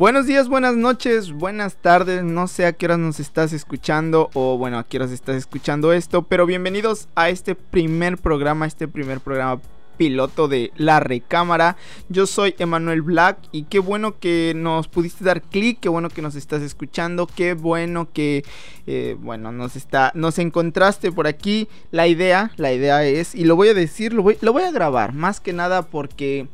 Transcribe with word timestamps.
Buenos 0.00 0.26
días, 0.26 0.48
buenas 0.48 0.76
noches, 0.76 1.30
buenas 1.30 1.76
tardes, 1.76 2.24
no 2.24 2.48
sé 2.48 2.64
a 2.64 2.72
qué 2.72 2.86
horas 2.86 2.98
nos 2.98 3.20
estás 3.20 3.52
escuchando 3.52 4.30
o 4.32 4.56
bueno, 4.56 4.78
a 4.78 4.84
qué 4.84 4.96
horas 4.96 5.10
estás 5.10 5.36
escuchando 5.36 5.92
esto, 5.92 6.22
pero 6.22 6.46
bienvenidos 6.46 7.06
a 7.16 7.28
este 7.28 7.54
primer 7.54 8.16
programa, 8.16 8.66
este 8.66 8.88
primer 8.88 9.20
programa 9.20 9.60
piloto 9.98 10.48
de 10.48 10.72
la 10.76 11.00
recámara. 11.00 11.76
Yo 12.08 12.26
soy 12.26 12.54
Emanuel 12.58 13.02
Black 13.02 13.36
y 13.52 13.64
qué 13.64 13.78
bueno 13.78 14.18
que 14.18 14.54
nos 14.56 14.88
pudiste 14.88 15.22
dar 15.22 15.42
clic, 15.42 15.80
qué 15.80 15.90
bueno 15.90 16.08
que 16.08 16.22
nos 16.22 16.34
estás 16.34 16.62
escuchando, 16.62 17.26
qué 17.26 17.52
bueno 17.52 18.08
que 18.10 18.42
eh, 18.86 19.18
bueno 19.20 19.52
nos 19.52 19.76
está, 19.76 20.12
nos 20.14 20.38
encontraste 20.38 21.12
por 21.12 21.26
aquí. 21.26 21.68
La 21.90 22.06
idea, 22.06 22.52
la 22.56 22.72
idea 22.72 23.04
es 23.04 23.34
y 23.34 23.44
lo 23.44 23.54
voy 23.54 23.68
a 23.68 23.74
decir, 23.74 24.14
lo 24.14 24.22
voy, 24.22 24.38
lo 24.40 24.54
voy 24.54 24.62
a 24.62 24.70
grabar 24.70 25.12
más 25.12 25.40
que 25.40 25.52
nada 25.52 25.82
porque 25.82 26.48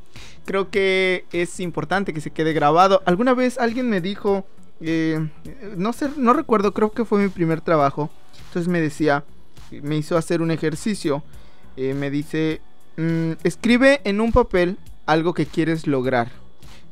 creo 0.46 0.70
que 0.70 1.26
es 1.32 1.60
importante 1.60 2.14
que 2.14 2.22
se 2.22 2.30
quede 2.30 2.54
grabado. 2.54 3.02
Alguna 3.04 3.34
vez 3.34 3.58
alguien 3.58 3.90
me 3.90 4.00
dijo, 4.00 4.46
eh, 4.80 5.28
no 5.76 5.92
sé, 5.92 6.08
no 6.16 6.32
recuerdo, 6.32 6.72
creo 6.72 6.92
que 6.92 7.04
fue 7.04 7.22
mi 7.22 7.28
primer 7.28 7.60
trabajo. 7.60 8.08
Entonces 8.48 8.68
me 8.68 8.80
decía, 8.80 9.24
me 9.70 9.96
hizo 9.96 10.16
hacer 10.16 10.40
un 10.40 10.50
ejercicio. 10.50 11.22
Eh, 11.76 11.92
me 11.92 12.10
dice, 12.10 12.62
mm, 12.96 13.32
escribe 13.44 14.00
en 14.04 14.22
un 14.22 14.32
papel 14.32 14.78
algo 15.04 15.34
que 15.34 15.44
quieres 15.44 15.86
lograr. 15.86 16.30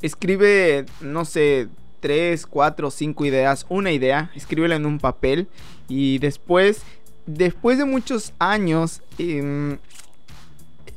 Escribe, 0.02 0.84
no 1.00 1.24
sé, 1.24 1.68
tres, 2.00 2.46
cuatro, 2.46 2.90
cinco 2.90 3.24
ideas, 3.24 3.64
una 3.70 3.90
idea, 3.92 4.30
escríbela 4.34 4.76
en 4.76 4.84
un 4.84 4.98
papel 4.98 5.48
y 5.88 6.18
después, 6.18 6.82
después 7.24 7.78
de 7.78 7.86
muchos 7.86 8.34
años, 8.38 9.00
em, 9.16 9.78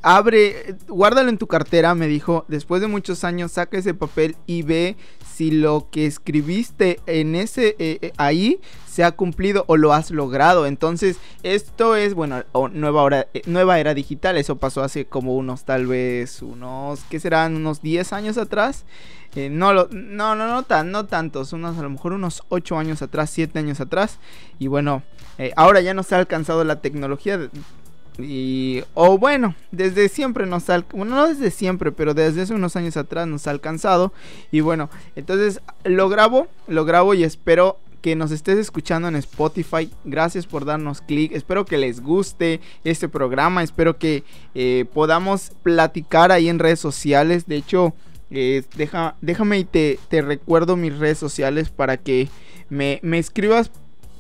abre, 0.02 0.76
guárdalo 0.88 1.30
en 1.30 1.38
tu 1.38 1.48
cartera, 1.48 1.96
me 1.96 2.08
dijo, 2.08 2.46
después 2.48 2.82
de 2.82 2.88
muchos 2.88 3.24
años 3.24 3.54
saca 3.54 3.78
ese 3.78 3.94
papel 3.94 4.36
y 4.46 4.62
ve 4.62 4.96
si 5.38 5.52
lo 5.52 5.88
que 5.92 6.08
escribiste 6.08 7.00
en 7.06 7.36
ese 7.36 7.76
eh, 7.78 8.00
eh, 8.02 8.12
ahí 8.18 8.60
se 8.88 9.04
ha 9.04 9.12
cumplido 9.12 9.66
o 9.68 9.78
lo 9.78 9.94
has 9.94 10.10
logrado. 10.10 10.66
Entonces, 10.66 11.18
esto 11.44 11.96
es, 11.96 12.16
bueno, 12.16 12.44
nueva, 12.74 13.04
hora, 13.04 13.28
eh, 13.36 13.44
nueva 13.46 13.80
era 13.80 13.94
digital. 13.94 14.38
Eso 14.38 14.56
pasó 14.56 14.82
hace 14.82 15.06
como 15.06 15.36
unos, 15.36 15.64
tal 15.64 15.86
vez, 15.86 16.42
unos, 16.42 17.02
¿qué 17.10 17.20
serán? 17.20 17.56
Unos 17.56 17.84
10 17.84 18.14
años 18.14 18.40
atrás. 18.40 18.86
no, 19.36 19.74
lo, 19.74 19.90
no, 19.92 20.34
no, 20.34 20.48
no, 20.48 20.64
tan, 20.64 20.90
no 20.90 21.06
tantos, 21.06 21.54
unos, 21.54 21.78
a 21.78 21.84
lo 21.84 21.92
mejor 21.92 22.14
unos 22.14 22.42
8 22.50 22.76
años 22.80 23.04
atrás, 23.04 23.30
7 23.30 23.60
años 23.60 23.80
atrás. 23.80 24.18
Y 24.58 24.66
bueno, 24.66 25.04
ahora 25.56 25.82
ya 25.82 25.94
nos 25.94 26.12
ha 26.14 26.18
alcanzado 26.18 26.64
la 26.64 26.82
tecnología. 26.82 27.48
Y, 28.20 28.84
o 28.94 29.18
bueno, 29.18 29.56
desde 29.72 30.10
siempre 30.10 30.46
nos 30.46 30.70
ha, 30.70 30.84
bueno, 30.92 31.16
no 31.16 31.28
desde 31.28 31.52
siempre, 31.52 31.92
pero 31.92 32.14
desde 32.14 32.42
hace 32.42 32.54
unos 32.54 32.76
años 32.76 32.98
atrás 32.98 33.28
nos 33.28 33.48
ha 33.48 33.52
alcanzado. 33.52 34.14
Y 34.52 34.62
bueno, 34.62 34.90
entonces 35.16 35.62
lo 35.84 36.10
grabo, 36.10 36.48
lo 36.68 36.86
grabo 36.86 37.14
y 37.14 37.24
espero 37.24 37.78
que 38.02 38.16
nos 38.16 38.32
estés 38.32 38.58
escuchando 38.58 39.08
en 39.08 39.16
Spotify. 39.16 39.92
Gracias 40.06 40.46
por 40.46 40.66
darnos 40.66 41.02
clic. 41.02 41.32
Espero 41.32 41.66
que 41.66 41.78
les 41.78 42.02
guste 42.02 42.62
este 42.84 43.10
programa. 43.10 43.64
Espero 43.64 43.98
que 43.98 44.24
eh, 44.56 44.86
podamos 44.94 45.52
platicar 45.64 46.32
ahí 46.32 46.50
en 46.50 46.60
redes 46.60 46.80
sociales. 46.80 47.48
De 47.48 47.58
hecho, 47.58 47.94
eh, 48.30 48.64
deja, 48.76 49.16
déjame 49.22 49.60
y 49.60 49.66
te, 49.66 50.00
te, 50.10 50.22
recuerdo 50.22 50.76
mis 50.76 50.98
redes 50.98 51.18
sociales 51.18 51.70
para 51.70 51.98
que 51.98 52.30
me, 52.70 53.00
me 53.04 53.20
escribas 53.20 53.72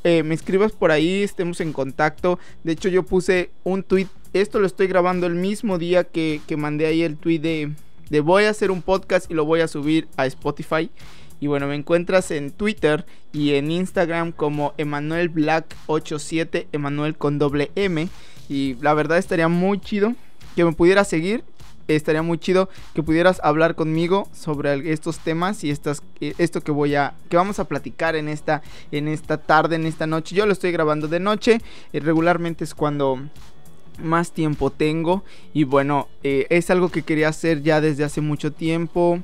eh, 0.10 0.24
me 0.24 0.36
escribas 0.36 0.72
por 0.72 0.92
ahí, 0.92 1.22
estemos 1.22 1.60
en 1.60 1.74
contacto. 1.74 2.40
De 2.64 2.72
hecho, 2.72 2.88
yo 2.88 3.04
puse 3.04 3.50
un 3.66 3.84
tweet. 3.84 4.08
Esto 4.32 4.58
lo 4.62 4.66
estoy 4.66 4.88
grabando 4.88 5.28
el 5.28 5.36
mismo 5.36 5.78
día 5.78 6.06
que, 6.06 6.40
mandé 6.58 6.86
ahí 6.86 7.04
el 7.04 7.18
tweet 7.18 7.40
de, 7.40 7.74
de 8.10 8.22
voy 8.22 8.46
a 8.46 8.52
hacer 8.52 8.72
un 8.72 8.82
podcast 8.82 9.30
y 9.30 9.34
lo 9.34 9.44
voy 9.44 9.60
a 9.60 9.68
subir 9.68 10.08
a 10.16 10.26
Spotify. 10.26 10.90
Y 11.42 11.48
bueno, 11.48 11.68
me 11.68 11.76
encuentras 11.76 12.32
en 12.32 12.52
Twitter 12.52 13.06
y 13.34 13.56
en 13.56 13.70
Instagram 13.70 14.32
como 14.32 14.74
Emanuel 14.78 15.28
Black 15.28 15.76
87, 15.88 16.70
Emanuel 16.72 17.18
con 17.18 17.38
doble 17.38 17.72
M. 17.76 18.08
Y 18.48 18.76
la 18.76 18.94
verdad 18.94 19.18
estaría 19.18 19.50
muy 19.50 19.82
chido 19.82 20.16
que 20.56 20.64
me 20.64 20.72
pudiera 20.72 21.04
seguir 21.04 21.44
estaría 21.88 22.22
muy 22.22 22.38
chido 22.38 22.70
que 22.94 23.04
pudieras 23.04 23.40
hablar 23.44 23.76
conmigo 23.76 24.28
sobre 24.34 24.92
estos 24.92 25.20
temas 25.20 25.64
y 25.64 25.72
eh, 25.72 26.34
esto 26.38 26.62
que 26.62 26.72
voy 26.72 26.96
a, 26.96 27.16
que 27.30 27.38
vamos 27.38 27.60
a 27.60 27.66
platicar 27.66 28.16
en 28.16 28.28
esta, 28.28 28.62
en 28.92 29.08
esta 29.08 29.38
tarde, 29.38 29.76
en 29.76 29.86
esta 29.86 30.08
noche. 30.08 30.36
Yo 30.36 30.46
lo 30.46 30.54
estoy 30.54 30.72
grabando 30.72 31.08
de 31.08 31.20
noche, 31.20 31.60
eh, 31.94 32.00
regularmente 32.00 32.64
es 32.64 32.76
cuando 32.76 33.20
más 34.02 34.32
tiempo 34.32 34.70
tengo 34.70 35.24
y 35.54 35.64
bueno, 35.64 36.08
eh, 36.24 36.46
es 36.50 36.70
algo 36.70 36.90
que 36.90 37.02
quería 37.02 37.30
hacer 37.30 37.64
ya 37.64 37.82
desde 37.82 38.04
hace 38.04 38.22
mucho 38.22 38.52
tiempo. 38.52 39.20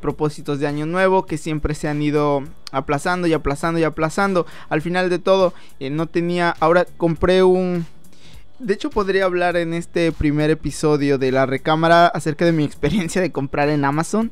propósitos 0.00 0.60
de 0.60 0.66
año 0.66 0.86
nuevo 0.86 1.26
que 1.26 1.36
siempre 1.36 1.74
se 1.74 1.88
han 1.88 2.00
ido 2.00 2.42
aplazando 2.72 3.26
y 3.26 3.34
aplazando 3.34 3.78
y 3.78 3.84
aplazando. 3.84 4.46
Al 4.70 4.80
final 4.80 5.10
de 5.10 5.18
todo, 5.18 5.52
no 5.78 6.06
tenía. 6.06 6.56
Ahora 6.58 6.86
compré 6.96 7.42
un, 7.42 7.84
de 8.58 8.74
hecho, 8.74 8.90
podría 8.90 9.24
hablar 9.24 9.56
en 9.56 9.74
este 9.74 10.12
primer 10.12 10.50
episodio 10.50 11.18
de 11.18 11.32
la 11.32 11.46
recámara 11.46 12.06
acerca 12.06 12.44
de 12.44 12.52
mi 12.52 12.64
experiencia 12.64 13.20
de 13.20 13.32
comprar 13.32 13.68
en 13.68 13.84
Amazon. 13.84 14.30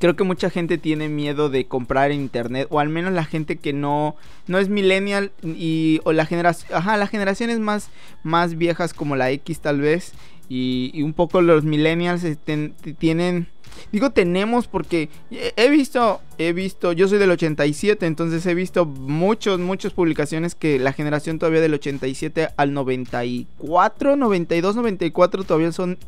Creo 0.00 0.16
que 0.16 0.24
mucha 0.24 0.50
gente 0.50 0.76
tiene 0.76 1.08
miedo 1.08 1.48
de 1.48 1.66
comprar 1.66 2.10
en 2.10 2.20
internet, 2.20 2.66
o 2.70 2.80
al 2.80 2.88
menos 2.88 3.12
la 3.12 3.24
gente 3.24 3.56
que 3.56 3.72
no, 3.72 4.16
no 4.46 4.58
es 4.58 4.68
millennial 4.68 5.32
y 5.42 6.00
o 6.04 6.12
la 6.12 6.26
generación, 6.26 6.70
ajá, 6.74 6.96
las 6.96 7.10
generaciones 7.10 7.58
más, 7.60 7.88
más 8.22 8.58
viejas 8.58 8.92
como 8.92 9.16
la 9.16 9.30
X 9.30 9.60
tal 9.60 9.80
vez 9.80 10.12
y, 10.48 11.02
un 11.02 11.12
poco 11.12 11.40
los 11.40 11.64
millennials 11.64 12.24
este, 12.24 12.72
tienen 12.98 13.48
Digo 13.92 14.10
tenemos 14.10 14.66
porque 14.66 15.08
he 15.30 15.70
visto, 15.70 16.20
he 16.38 16.52
visto, 16.52 16.92
yo 16.92 17.08
soy 17.08 17.18
del 17.18 17.30
87, 17.30 18.06
entonces 18.06 18.44
he 18.46 18.54
visto 18.54 18.86
muchos, 18.86 19.58
muchas 19.60 19.92
publicaciones 19.92 20.54
que 20.54 20.78
la 20.78 20.92
generación 20.92 21.38
todavía 21.38 21.60
del 21.60 21.74
87 21.74 22.48
al 22.56 22.74
94, 22.74 24.16
92, 24.16 24.76
94 24.76 25.44
todavía 25.44 25.72
son, 25.72 25.98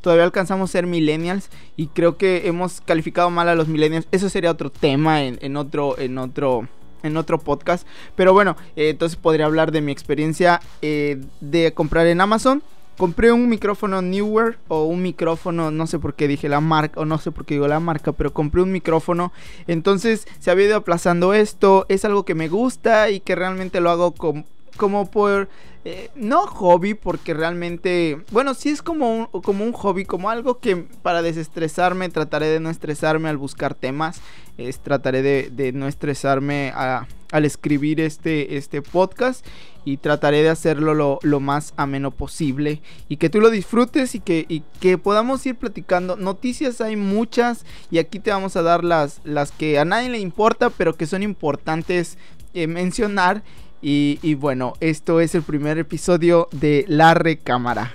todavía 0.00 0.24
alcanzamos 0.24 0.70
a 0.70 0.72
ser 0.72 0.86
millennials 0.86 1.50
y 1.76 1.88
creo 1.88 2.16
que 2.16 2.48
hemos 2.48 2.80
calificado 2.80 3.30
mal 3.30 3.48
a 3.48 3.54
los 3.54 3.68
millennials. 3.68 4.08
Eso 4.10 4.28
sería 4.28 4.50
otro 4.50 4.70
tema 4.70 5.24
en, 5.24 5.56
otro, 5.56 5.98
en 5.98 6.18
otro 6.18 6.68
en 7.04 7.16
otro 7.16 7.38
podcast. 7.38 7.86
Pero 8.16 8.32
bueno, 8.32 8.56
eh, 8.74 8.88
entonces 8.88 9.16
podría 9.16 9.46
hablar 9.46 9.70
de 9.70 9.80
mi 9.80 9.92
experiencia 9.92 10.60
eh, 10.82 11.20
de 11.40 11.72
comprar 11.72 12.08
en 12.08 12.20
Amazon 12.20 12.62
compré 12.98 13.32
un 13.32 13.48
micrófono 13.48 14.02
Newer 14.02 14.58
o 14.68 14.84
un 14.84 15.00
micrófono, 15.00 15.70
no 15.70 15.86
sé 15.86 15.98
por 15.98 16.14
qué 16.14 16.28
dije 16.28 16.48
la 16.48 16.60
marca 16.60 17.00
o 17.00 17.06
no 17.06 17.16
sé 17.16 17.30
por 17.30 17.46
qué 17.46 17.54
digo 17.54 17.68
la 17.68 17.80
marca, 17.80 18.12
pero 18.12 18.34
compré 18.34 18.60
un 18.60 18.72
micrófono. 18.72 19.32
Entonces 19.66 20.26
se 20.40 20.50
había 20.50 20.66
ido 20.66 20.76
aplazando 20.76 21.32
esto, 21.32 21.86
es 21.88 22.04
algo 22.04 22.24
que 22.24 22.34
me 22.34 22.48
gusta 22.48 23.08
y 23.08 23.20
que 23.20 23.36
realmente 23.36 23.80
lo 23.80 23.90
hago 23.90 24.14
como 24.76 25.10
por 25.10 25.48
eh, 25.84 26.10
no 26.16 26.46
hobby 26.48 26.94
porque 26.94 27.34
realmente 27.34 28.18
bueno 28.32 28.52
sí 28.52 28.68
es 28.68 28.82
como 28.82 29.10
un, 29.16 29.26
como 29.42 29.64
un 29.64 29.72
hobby 29.72 30.04
como 30.04 30.28
algo 30.28 30.58
que 30.58 30.76
para 30.76 31.22
desestresarme 31.22 32.08
trataré 32.08 32.46
de 32.48 32.58
no 32.58 32.68
estresarme 32.68 33.28
al 33.28 33.36
buscar 33.36 33.74
temas 33.74 34.20
es 34.58 34.80
trataré 34.80 35.22
de, 35.22 35.72
no 35.72 35.86
estresarme 35.86 36.72
al 36.74 37.44
escribir 37.44 38.00
este 38.00 38.56
este 38.56 38.82
podcast 38.82 39.46
y 39.88 39.96
trataré 39.96 40.42
de 40.42 40.50
hacerlo 40.50 40.92
lo, 41.22 41.40
más 41.40 41.72
ameno 41.78 42.10
posible 42.10 42.82
y 43.08 43.16
que 43.16 43.30
tú 43.30 43.40
lo 43.40 43.48
disfrutes 43.48 44.14
y 44.14 44.20
que, 44.20 44.62
que 44.80 44.98
podamos 44.98 45.46
ir 45.46 45.56
platicando. 45.56 46.16
Noticias 46.16 46.82
hay 46.82 46.96
muchas 46.96 47.64
y 47.90 47.96
aquí 47.96 48.18
te 48.18 48.30
vamos 48.30 48.54
a 48.56 48.62
dar 48.62 48.84
las, 48.84 49.22
las 49.24 49.50
que 49.50 49.78
a 49.78 49.86
nadie 49.86 50.10
le 50.10 50.18
importa 50.18 50.68
pero 50.68 50.94
que 50.94 51.06
son 51.06 51.22
importantes 51.22 52.18
eh, 52.52 52.66
mencionar. 52.66 53.42
Y, 53.80 54.18
y 54.20 54.34
bueno, 54.34 54.74
esto 54.80 55.20
es 55.20 55.34
el 55.34 55.42
primer 55.42 55.78
episodio 55.78 56.48
de 56.52 56.84
La 56.86 57.14
Recámara. 57.14 57.94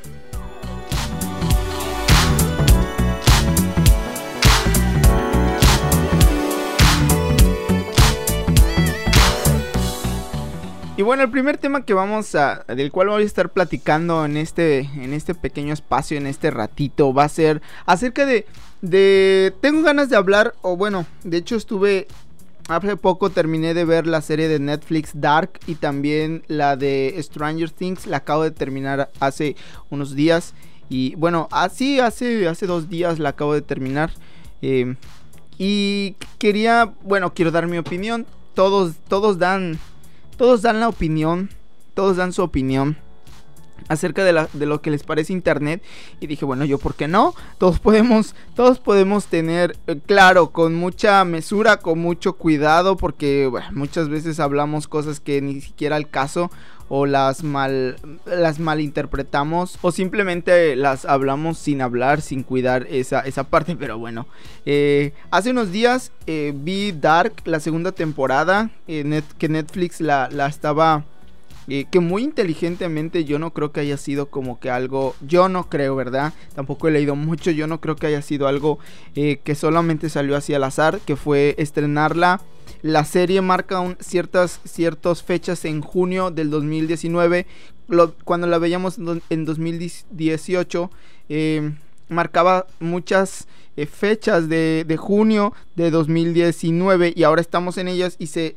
Bueno, 11.03 11.23
el 11.23 11.29
primer 11.29 11.57
tema 11.57 11.83
que 11.83 11.93
vamos 11.93 12.33
a, 12.33 12.63
del 12.67 12.89
cual 12.89 13.09
voy 13.09 13.23
a 13.23 13.25
estar 13.25 13.51
platicando 13.51 14.23
en 14.23 14.37
este, 14.37 14.79
en 14.95 15.13
este 15.13 15.35
pequeño 15.35 15.73
espacio, 15.73 16.17
en 16.17 16.27
este 16.27 16.49
ratito, 16.49 17.13
va 17.13 17.25
a 17.25 17.29
ser 17.29 17.61
acerca 17.85 18.25
de, 18.25 18.45
de, 18.81 19.53
tengo 19.59 19.81
ganas 19.81 20.09
de 20.09 20.15
hablar, 20.15 20.55
o 20.61 20.77
bueno, 20.77 21.05
de 21.25 21.37
hecho 21.37 21.57
estuve, 21.57 22.07
hace 22.69 22.95
poco 22.95 23.31
terminé 23.31 23.73
de 23.73 23.83
ver 23.83 24.07
la 24.07 24.21
serie 24.21 24.47
de 24.47 24.59
Netflix 24.59 25.11
Dark 25.13 25.59
y 25.67 25.75
también 25.75 26.43
la 26.47 26.77
de 26.77 27.15
Stranger 27.21 27.69
Things, 27.69 28.07
la 28.07 28.17
acabo 28.17 28.43
de 28.43 28.51
terminar 28.51 29.11
hace 29.19 29.57
unos 29.89 30.15
días. 30.15 30.53
Y 30.87 31.15
bueno, 31.15 31.49
así 31.51 31.99
hace, 31.99 32.47
hace 32.47 32.65
dos 32.65 32.89
días 32.89 33.19
la 33.19 33.29
acabo 33.29 33.53
de 33.53 33.61
terminar. 33.61 34.11
Eh, 34.61 34.95
y 35.57 36.15
quería, 36.37 36.93
bueno, 37.01 37.33
quiero 37.33 37.51
dar 37.51 37.67
mi 37.67 37.77
opinión. 37.77 38.25
Todos, 38.53 38.93
todos 39.07 39.39
dan 39.39 39.79
todos 40.43 40.61
dan 40.61 40.81
la 40.81 40.89
opinión, 40.89 41.49
todos 41.93 42.17
dan 42.17 42.33
su 42.33 42.43
opinión. 42.43 42.97
acerca 43.87 44.25
de, 44.25 44.45
de, 44.51 44.65
lo 44.65 44.81
que 44.81 44.91
les 44.91 45.03
parece 45.03 45.31
internet 45.31 45.81
y 46.19 46.27
dije 46.27 46.43
bueno 46.43 46.65
yo 46.65 46.79
por 46.79 46.95
qué 46.95 47.07
no 47.07 47.33
todos 47.57 47.79
podemos 47.79 48.35
todos 48.53 48.79
podemos 48.79 49.27
tener 49.27 49.77
eh, 49.87 49.99
claro 50.05 50.51
con 50.51 50.75
mucha 50.75 51.23
mesura 51.23 51.77
con 51.77 51.99
mucho 51.99 52.33
cuidado 52.33 52.97
porque 52.97 53.49
muchas 53.71 54.09
veces 54.09 54.41
hablamos 54.41 54.87
cosas 54.87 55.21
que 55.21 55.41
ni 55.41 55.61
siquiera 55.61 55.95
al 55.95 56.09
caso 56.09 56.51
o 56.89 57.05
las 57.05 57.43
mal 57.43 57.95
las 58.25 58.59
malinterpretamos 58.59 59.77
o 59.81 59.91
simplemente 59.91 60.75
las 60.75 61.05
hablamos 61.05 61.57
sin 61.57 61.81
hablar 61.81 62.21
sin 62.21 62.43
cuidar 62.43 62.87
esa, 62.89 63.21
esa 63.21 63.43
parte 63.43 63.75
pero 63.79 63.97
bueno. 63.97 64.27
Eh, 64.65 65.13
hace 65.31 65.51
unos 65.51 65.71
días 65.71 66.11
eh, 66.27 66.53
vi 66.55 66.91
Dark 66.91 67.33
la 67.45 67.59
segunda 67.59 67.91
temporada 67.91 68.69
que 68.85 69.49
Netflix 69.49 70.01
la, 70.01 70.29
la 70.31 70.47
estaba 70.47 71.05
que 71.67 71.99
muy 71.99 72.23
inteligentemente 72.23 73.23
yo 73.23 73.39
no 73.39 73.53
creo 73.53 73.71
que 73.71 73.79
haya 73.79 73.97
sido 73.97 74.27
como 74.27 74.59
que 74.59 74.69
algo, 74.69 75.15
yo 75.25 75.49
no 75.49 75.69
creo, 75.69 75.95
¿verdad? 75.95 76.33
Tampoco 76.55 76.87
he 76.87 76.91
leído 76.91 77.15
mucho, 77.15 77.51
yo 77.51 77.67
no 77.67 77.79
creo 77.79 77.95
que 77.95 78.07
haya 78.07 78.21
sido 78.21 78.47
algo 78.47 78.79
eh, 79.15 79.39
que 79.43 79.55
solamente 79.55 80.09
salió 80.09 80.35
así 80.35 80.53
al 80.53 80.63
azar, 80.63 80.99
que 81.05 81.15
fue 81.15 81.55
estrenarla. 81.57 82.41
La 82.81 83.05
serie 83.05 83.41
marca 83.41 83.95
ciertas, 83.99 84.59
ciertas 84.65 85.23
fechas 85.23 85.63
en 85.65 85.81
junio 85.81 86.31
del 86.31 86.49
2019, 86.49 87.45
cuando 88.25 88.47
la 88.47 88.57
veíamos 88.57 88.97
en 89.29 89.45
2018, 89.45 90.91
eh, 91.29 91.71
marcaba 92.09 92.67
muchas... 92.79 93.47
Eh, 93.75 93.87
fechas 93.87 94.49
de, 94.49 94.97
junio 94.99 95.51
de 95.75 95.89
2019 95.89 97.11
y 97.15 97.23
ahora 97.23 97.41
estamos 97.41 97.79
en 97.79 97.87
ellas 97.87 98.15
y 98.19 98.27
se 98.27 98.53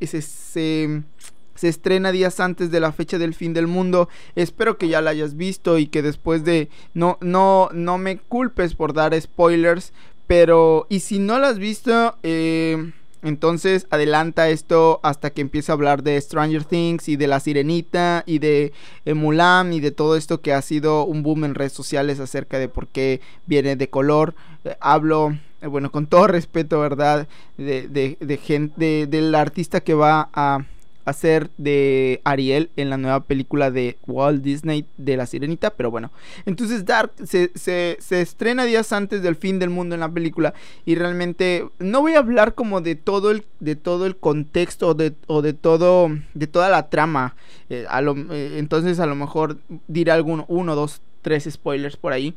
estrena 1.64 2.12
días 2.12 2.40
antes 2.40 2.70
de 2.70 2.80
la 2.80 2.92
fecha 2.92 3.18
del 3.18 3.34
fin 3.34 3.52
del 3.54 3.66
mundo. 3.66 4.08
Espero 4.34 4.78
que 4.78 4.88
ya 4.88 5.00
la 5.00 5.10
hayas 5.10 5.36
visto 5.36 5.78
y 5.78 5.86
que 5.86 6.02
después 6.02 6.44
de 6.44 6.68
no 6.94 7.18
no 7.20 7.68
no 7.72 7.98
me 7.98 8.18
culpes 8.18 8.74
por 8.74 8.92
dar 8.92 9.18
spoilers, 9.20 9.92
pero 10.26 10.86
y 10.88 11.00
si 11.00 11.18
no 11.18 11.38
la 11.38 11.48
has 11.48 11.58
visto 11.58 12.16
eh, 12.22 12.92
entonces 13.26 13.88
adelanta 13.90 14.48
esto 14.50 15.00
hasta 15.02 15.30
que 15.30 15.40
empiece 15.40 15.72
a 15.72 15.74
hablar 15.74 16.04
de 16.04 16.20
Stranger 16.20 16.64
Things 16.64 17.08
y 17.08 17.16
de 17.16 17.26
la 17.26 17.40
Sirenita 17.40 18.22
y 18.24 18.38
de 18.38 18.72
eh, 19.04 19.14
Mulan 19.14 19.72
y 19.72 19.80
de 19.80 19.90
todo 19.90 20.16
esto 20.16 20.40
que 20.40 20.52
ha 20.52 20.62
sido 20.62 21.04
un 21.04 21.24
boom 21.24 21.44
en 21.44 21.56
redes 21.56 21.72
sociales 21.72 22.20
acerca 22.20 22.60
de 22.60 22.68
por 22.68 22.86
qué 22.86 23.20
viene 23.46 23.74
de 23.74 23.90
color. 23.90 24.36
Eh, 24.64 24.76
hablo, 24.80 25.36
bueno, 25.60 25.90
con 25.90 26.06
todo 26.06 26.26
respeto, 26.28 26.78
¿verdad? 26.78 27.26
De, 27.56 27.88
de, 27.88 28.16
de 28.20 28.36
gente, 28.36 29.08
del 29.08 29.34
artista 29.34 29.80
que 29.80 29.94
va 29.94 30.28
a 30.32 30.64
hacer 31.06 31.50
de 31.56 32.20
Ariel 32.24 32.68
en 32.76 32.90
la 32.90 32.98
nueva 32.98 33.20
película 33.20 33.70
de 33.70 33.96
Walt 34.06 34.42
Disney 34.42 34.84
de 34.98 35.16
La 35.16 35.26
Sirenita, 35.26 35.70
pero 35.70 35.90
bueno. 35.90 36.10
Entonces 36.44 36.84
Dark 36.84 37.12
se, 37.24 37.98
estrena 38.10 38.64
días 38.64 38.92
antes 38.92 39.22
del 39.22 39.36
fin 39.36 39.58
del 39.60 39.70
mundo 39.70 39.94
en 39.94 40.00
la 40.00 40.10
película 40.10 40.52
y 40.84 40.96
realmente 40.96 41.66
no 41.78 42.02
voy 42.02 42.14
a 42.14 42.18
hablar 42.18 42.54
como 42.54 42.80
de 42.80 42.96
todo 42.96 43.30
el, 43.30 43.44
de 43.60 43.76
todo 43.76 44.04
el 44.04 44.16
contexto 44.16 44.94
de, 44.94 45.14
o 45.28 45.42
de 45.42 45.54
todo, 45.54 46.10
de 46.34 46.46
toda 46.48 46.68
la 46.68 46.90
trama. 46.90 47.36
Eh, 47.70 47.86
eh, 47.88 48.54
entonces 48.58 48.98
a 48.98 49.06
lo 49.06 49.14
mejor 49.14 49.58
diré 49.86 50.10
alguno, 50.10 50.44
uno, 50.48 50.74
dos, 50.74 51.00
tres 51.22 51.48
spoilers 51.48 51.96
por 51.96 52.12
ahí. 52.12 52.34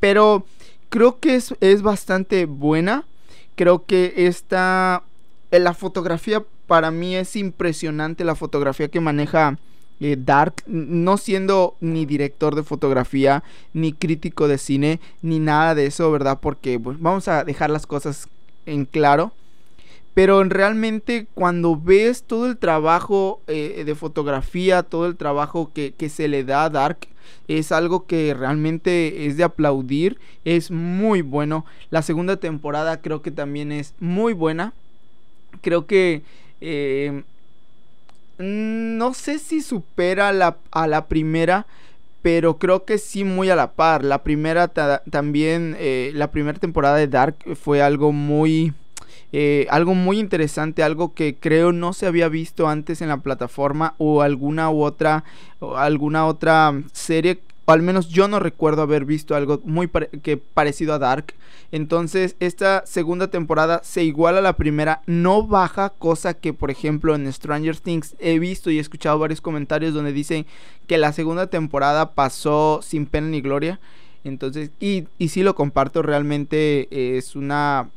Pero 0.00 0.44
creo 0.88 1.20
que 1.20 1.36
es, 1.36 1.54
es 1.60 1.82
bastante 1.82 2.46
buena. 2.46 3.04
Creo 3.54 3.86
que 3.86 4.14
esta... 4.16 5.04
En 5.50 5.64
la 5.64 5.72
fotografía 5.72 6.44
para 6.68 6.92
mí 6.92 7.16
es 7.16 7.34
impresionante 7.34 8.22
la 8.22 8.36
fotografía 8.36 8.88
que 8.88 9.00
maneja 9.00 9.58
eh, 10.00 10.16
Dark, 10.16 10.62
no 10.66 11.16
siendo 11.16 11.74
ni 11.80 12.06
director 12.06 12.54
de 12.54 12.62
fotografía, 12.62 13.42
ni 13.72 13.92
crítico 13.92 14.46
de 14.46 14.58
cine, 14.58 15.00
ni 15.22 15.40
nada 15.40 15.74
de 15.74 15.86
eso, 15.86 16.12
¿verdad? 16.12 16.38
Porque 16.40 16.78
pues, 16.78 17.00
vamos 17.00 17.26
a 17.26 17.42
dejar 17.42 17.70
las 17.70 17.86
cosas 17.86 18.28
en 18.66 18.84
claro. 18.84 19.32
Pero 20.14 20.44
realmente 20.44 21.26
cuando 21.34 21.76
ves 21.76 22.22
todo 22.22 22.46
el 22.46 22.58
trabajo 22.58 23.40
eh, 23.46 23.82
de 23.84 23.94
fotografía, 23.94 24.82
todo 24.82 25.06
el 25.06 25.16
trabajo 25.16 25.70
que, 25.72 25.92
que 25.92 26.08
se 26.08 26.28
le 26.28 26.44
da 26.44 26.64
a 26.64 26.70
Dark, 26.70 27.08
es 27.46 27.72
algo 27.72 28.06
que 28.06 28.34
realmente 28.34 29.26
es 29.26 29.36
de 29.36 29.44
aplaudir, 29.44 30.18
es 30.44 30.70
muy 30.70 31.22
bueno. 31.22 31.64
La 31.90 32.02
segunda 32.02 32.36
temporada 32.36 33.00
creo 33.00 33.22
que 33.22 33.30
también 33.30 33.72
es 33.72 33.94
muy 34.00 34.32
buena. 34.32 34.74
Creo 35.62 35.86
que 35.86 36.22
eh, 36.60 37.22
no 38.38 39.14
sé 39.14 39.38
si 39.38 39.60
supera 39.60 40.32
la, 40.32 40.56
a 40.70 40.86
la 40.86 41.06
primera, 41.06 41.66
pero 42.22 42.58
creo 42.58 42.84
que 42.84 42.98
sí 42.98 43.24
muy 43.24 43.50
a 43.50 43.56
la 43.56 43.72
par. 43.72 44.04
La 44.04 44.22
primera 44.22 44.68
también, 44.68 45.76
eh, 45.78 46.12
la 46.14 46.30
primera 46.30 46.58
temporada 46.58 46.96
de 46.96 47.08
Dark 47.08 47.36
fue 47.56 47.82
algo 47.82 48.12
muy... 48.12 48.72
Eh, 49.30 49.66
algo 49.68 49.94
muy 49.94 50.18
interesante, 50.18 50.82
algo 50.82 51.12
que 51.12 51.36
creo 51.38 51.70
no 51.70 51.92
se 51.92 52.06
había 52.06 52.30
visto 52.30 52.66
antes 52.66 53.02
en 53.02 53.08
la 53.08 53.18
plataforma 53.18 53.94
o 53.98 54.22
alguna 54.22 54.70
u 54.70 54.82
otra 54.82 55.22
o 55.58 55.76
alguna 55.76 56.24
otra 56.24 56.72
serie 56.92 57.38
o 57.68 57.72
al 57.72 57.82
menos 57.82 58.08
yo 58.08 58.28
no 58.28 58.40
recuerdo 58.40 58.80
haber 58.80 59.04
visto 59.04 59.36
algo 59.36 59.60
muy 59.62 59.90
que 60.22 60.38
parecido 60.38 60.94
a 60.94 60.98
Dark. 60.98 61.34
Entonces, 61.70 62.34
esta 62.40 62.82
segunda 62.86 63.28
temporada 63.28 63.82
se 63.84 64.04
iguala 64.04 64.38
a 64.38 64.42
la 64.42 64.56
primera, 64.56 65.02
no 65.04 65.46
baja, 65.46 65.90
cosa 65.90 66.32
que, 66.32 66.54
por 66.54 66.70
ejemplo, 66.70 67.14
en 67.14 67.30
Stranger 67.30 67.76
Things 67.76 68.16
he 68.20 68.38
visto 68.38 68.70
y 68.70 68.78
he 68.78 68.80
escuchado 68.80 69.18
varios 69.18 69.42
comentarios 69.42 69.92
donde 69.92 70.14
dicen 70.14 70.46
que 70.86 70.96
la 70.96 71.12
segunda 71.12 71.48
temporada 71.48 72.14
pasó 72.14 72.80
sin 72.82 73.04
pena 73.04 73.28
ni 73.28 73.42
gloria. 73.42 73.80
Entonces, 74.24 74.70
y, 74.80 75.04
y 75.18 75.28
sí 75.28 75.42
lo 75.42 75.54
comparto, 75.54 76.00
realmente 76.00 76.88
es 77.18 77.36
una 77.36 77.90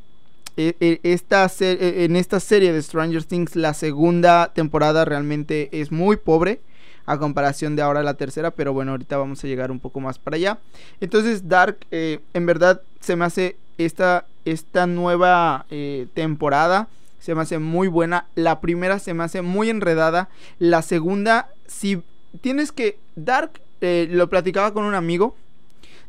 e, 0.58 0.76
e, 0.80 1.00
esta 1.02 1.50
e, 1.60 2.04
en 2.04 2.16
esta 2.16 2.40
serie 2.40 2.74
de 2.74 2.82
Stranger 2.82 3.24
Things 3.24 3.56
la 3.56 3.72
segunda 3.72 4.52
temporada 4.52 5.06
realmente 5.06 5.70
es 5.72 5.90
muy 5.90 6.18
pobre 6.18 6.60
a 7.06 7.18
comparación 7.18 7.76
de 7.76 7.82
ahora 7.82 8.02
la 8.02 8.14
tercera, 8.14 8.50
pero 8.50 8.72
bueno, 8.72 8.92
ahorita 8.92 9.16
vamos 9.16 9.42
a 9.42 9.46
llegar 9.46 9.70
un 9.70 9.80
poco 9.80 10.00
más 10.00 10.18
para 10.18 10.36
allá. 10.36 10.58
Entonces 11.00 11.48
Dark, 11.48 11.78
eh, 11.90 12.20
en 12.34 12.46
verdad 12.46 12.80
se 13.00 13.16
me 13.16 13.24
hace 13.24 13.56
esta, 13.78 14.26
esta 14.44 14.86
nueva 14.86 15.66
eh, 15.70 16.06
temporada, 16.14 16.88
se 17.18 17.34
me 17.34 17.42
hace 17.42 17.58
muy 17.58 17.88
buena. 17.88 18.26
La 18.34 18.60
primera 18.60 18.98
se 18.98 19.14
me 19.14 19.24
hace 19.24 19.42
muy 19.42 19.70
enredada. 19.70 20.28
La 20.58 20.82
segunda, 20.82 21.48
si 21.66 22.02
tienes 22.40 22.72
que... 22.72 22.98
Dark, 23.14 23.60
eh, 23.80 24.08
lo 24.10 24.28
platicaba 24.28 24.72
con 24.72 24.84
un 24.84 24.94
amigo. 24.94 25.36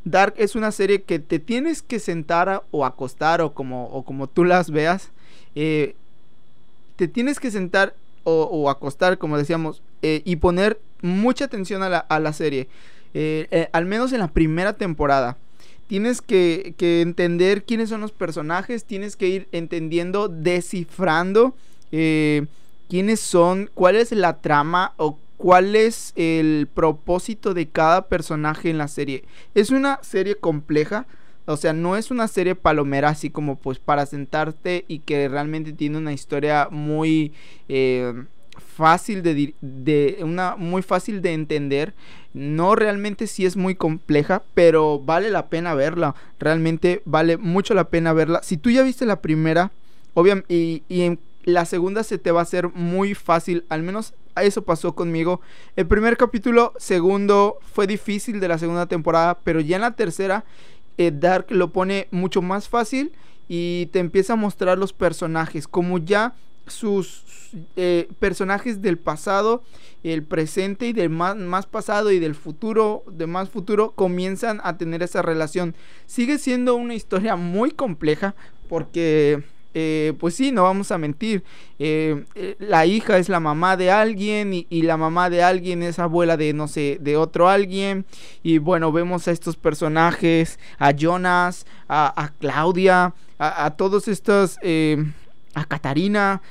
Dark 0.05 0.33
es 0.37 0.55
una 0.55 0.71
serie 0.71 1.03
que 1.03 1.19
te 1.19 1.39
tienes 1.39 1.81
que 1.81 1.99
sentar 1.99 2.63
o 2.71 2.85
acostar 2.85 3.41
o 3.41 3.53
como, 3.53 3.85
o 3.87 4.03
como 4.03 4.27
tú 4.27 4.43
las 4.43 4.71
veas. 4.71 5.11
te 5.53 5.95
tienes 7.07 7.39
que 7.39 7.51
sentar 7.51 7.93
o, 8.23 8.69
acostar, 8.69 9.17
como 9.17 9.37
decíamos, 9.37 9.81
eh, 10.05 10.21
y 10.25 10.35
poner 10.35 10.81
mucha 11.01 11.45
atención 11.45 11.81
a 11.81 12.19
la, 12.19 12.33
serie. 12.33 12.67
Eh, 13.13 13.47
eh, 13.51 13.69
al 13.71 13.85
menos 13.85 14.11
en 14.11 14.19
la 14.19 14.27
primera 14.27 14.73
temporada. 14.73 15.37
Tienes 15.87 16.21
que, 16.21 16.75
entender 16.77 17.63
quiénes 17.63 17.87
son 17.87 18.01
los 18.01 18.11
personajes, 18.11 18.83
tienes 18.83 19.15
que 19.15 19.29
ir 19.29 19.47
entendiendo, 19.53 20.27
descifrando 20.27 21.55
quiénes 21.89 23.19
son, 23.21 23.69
cuál 23.73 23.95
es 23.95 24.11
la 24.11 24.41
trama 24.41 24.93
o 24.97 25.17
cuál 25.37 25.75
es 25.75 26.11
el 26.17 26.67
propósito 26.73 27.53
de 27.53 27.69
cada 27.69 28.07
personaje 28.07 28.69
en 28.69 28.77
la 28.77 28.89
serie. 28.89 29.23
Es 29.55 29.69
una 29.69 29.99
serie 30.01 30.35
compleja, 30.35 31.05
o 31.45 31.55
sea, 31.55 31.71
no 31.71 31.95
es 31.95 32.11
una 32.11 32.27
serie 32.27 32.55
palomera 32.55 33.09
así 33.09 33.29
como 33.29 33.55
pues 33.55 33.79
para 33.79 34.05
sentarte 34.05 34.83
y 34.89 34.99
que 34.99 35.29
realmente 35.29 35.71
tiene 35.71 35.97
una 35.97 36.11
historia 36.11 36.67
muy 36.71 37.31
fácil 38.75 39.23
de, 39.23 39.53
de, 39.61 40.17
una 40.21 40.55
muy 40.55 40.81
fácil 40.81 41.21
de 41.21 41.33
entender. 41.33 41.93
No 42.33 42.75
realmente 42.75 43.27
sí 43.27 43.45
es 43.45 43.55
muy 43.55 43.75
compleja, 43.75 44.43
pero 44.53 44.99
vale 44.99 45.29
la 45.29 45.47
pena 45.47 45.73
verla. 45.73 46.15
Realmente 46.39 47.01
vale 47.05 47.37
mucho 47.37 47.73
la 47.73 47.89
pena 47.89 48.13
verla. 48.13 48.41
Si 48.43 48.57
tú 48.57 48.69
ya 48.69 48.83
viste 48.83 49.05
la 49.05 49.21
primera, 49.21 49.71
obviamente, 50.13 50.53
y, 50.53 50.83
y 50.89 51.01
en 51.01 51.19
la 51.43 51.65
segunda 51.65 52.03
se 52.03 52.17
te 52.17 52.31
va 52.31 52.39
a 52.39 52.43
hacer 52.43 52.69
muy 52.69 53.13
fácil, 53.13 53.65
al 53.69 53.83
menos 53.83 54.13
eso 54.41 54.63
pasó 54.63 54.95
conmigo. 54.95 55.41
El 55.75 55.87
primer 55.87 56.17
capítulo, 56.17 56.73
segundo, 56.77 57.59
fue 57.73 57.87
difícil 57.87 58.39
de 58.39 58.47
la 58.47 58.57
segunda 58.57 58.87
temporada, 58.87 59.37
pero 59.43 59.59
ya 59.59 59.75
en 59.75 59.83
la 59.83 59.95
tercera 59.95 60.43
eh, 60.97 61.11
Dark 61.13 61.47
lo 61.49 61.71
pone 61.71 62.07
mucho 62.11 62.41
más 62.41 62.69
fácil 62.69 63.11
y 63.47 63.87
te 63.91 63.99
empieza 63.99 64.33
a 64.33 64.37
mostrar 64.37 64.77
los 64.77 64.93
personajes, 64.93 65.67
como 65.67 65.97
ya 65.99 66.33
sus 66.67 67.23
eh, 67.75 68.07
personajes 68.19 68.81
del 68.81 68.97
pasado, 68.97 69.63
el 70.03 70.23
presente 70.23 70.87
y 70.87 70.93
del 70.93 71.09
más, 71.09 71.65
pasado 71.65 72.11
y 72.11 72.19
del 72.19 72.35
futuro, 72.35 73.03
de 73.07 73.27
más 73.27 73.49
futuro, 73.49 73.91
comienzan 73.91 74.59
a 74.63 74.77
tener 74.77 75.03
esa 75.03 75.21
relación. 75.21 75.75
Sigue 76.05 76.37
siendo 76.37 76.75
una 76.75 76.95
historia 76.95 77.35
muy 77.35 77.71
compleja 77.71 78.35
porque 78.67 79.43
eh, 79.75 80.13
pues 80.19 80.35
sí, 80.35 80.51
no 80.51 80.63
vamos 80.63 80.91
a 80.91 80.97
mentir. 80.97 81.43
Eh, 81.79 82.23
eh, 82.35 82.55
la 82.59 82.85
hija 82.85 83.17
es 83.17 83.27
la 83.27 83.39
mamá 83.39 83.75
de 83.75 83.89
alguien 83.89 84.53
y, 84.53 84.81
la 84.83 84.97
mamá 84.97 85.29
de 85.29 85.41
alguien 85.41 85.81
es 85.81 85.97
abuela 85.99 86.37
de, 86.37 86.53
no 86.53 86.67
sé, 86.67 86.97
de 87.01 87.17
otro 87.17 87.49
alguien. 87.49 88.05
Y 88.43 88.59
bueno, 88.59 88.91
vemos 88.91 89.27
a 89.27 89.31
estos 89.31 89.55
personajes, 89.55 90.59
a 90.77 90.91
Jonas, 90.91 91.65
a, 91.87 92.31
Claudia, 92.39 93.13
a, 93.39 93.71
todos 93.71 94.07
estos... 94.07 94.57
a 95.53 95.65
Catarina, 95.65 96.41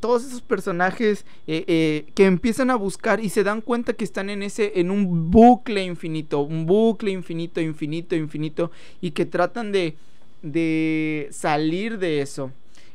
todos 0.00 0.24
esos 0.26 0.42
personajes 0.42 1.24
que 1.46 2.04
empiezan 2.16 2.70
a 2.70 2.76
buscar 2.76 3.20
y 3.20 3.28
se 3.28 3.42
dan 3.42 3.60
cuenta 3.60 3.94
que 3.94 4.04
están 4.04 4.28
en 4.30 4.42
ese, 4.42 4.72
en 4.80 4.90
un 4.90 5.30
bucle 5.30 5.82
infinito, 5.84 6.40
un 6.40 6.66
bucle 6.66 7.10
infinito, 7.10 7.60
infinito, 7.60 8.14
infinito, 8.14 8.70
y 9.00 9.12
que 9.12 9.24
tratan 9.26 9.72
de, 9.72 9.96
de 10.42 11.28
salir 11.30 11.98
de 11.98 12.20
eso. 12.20 12.52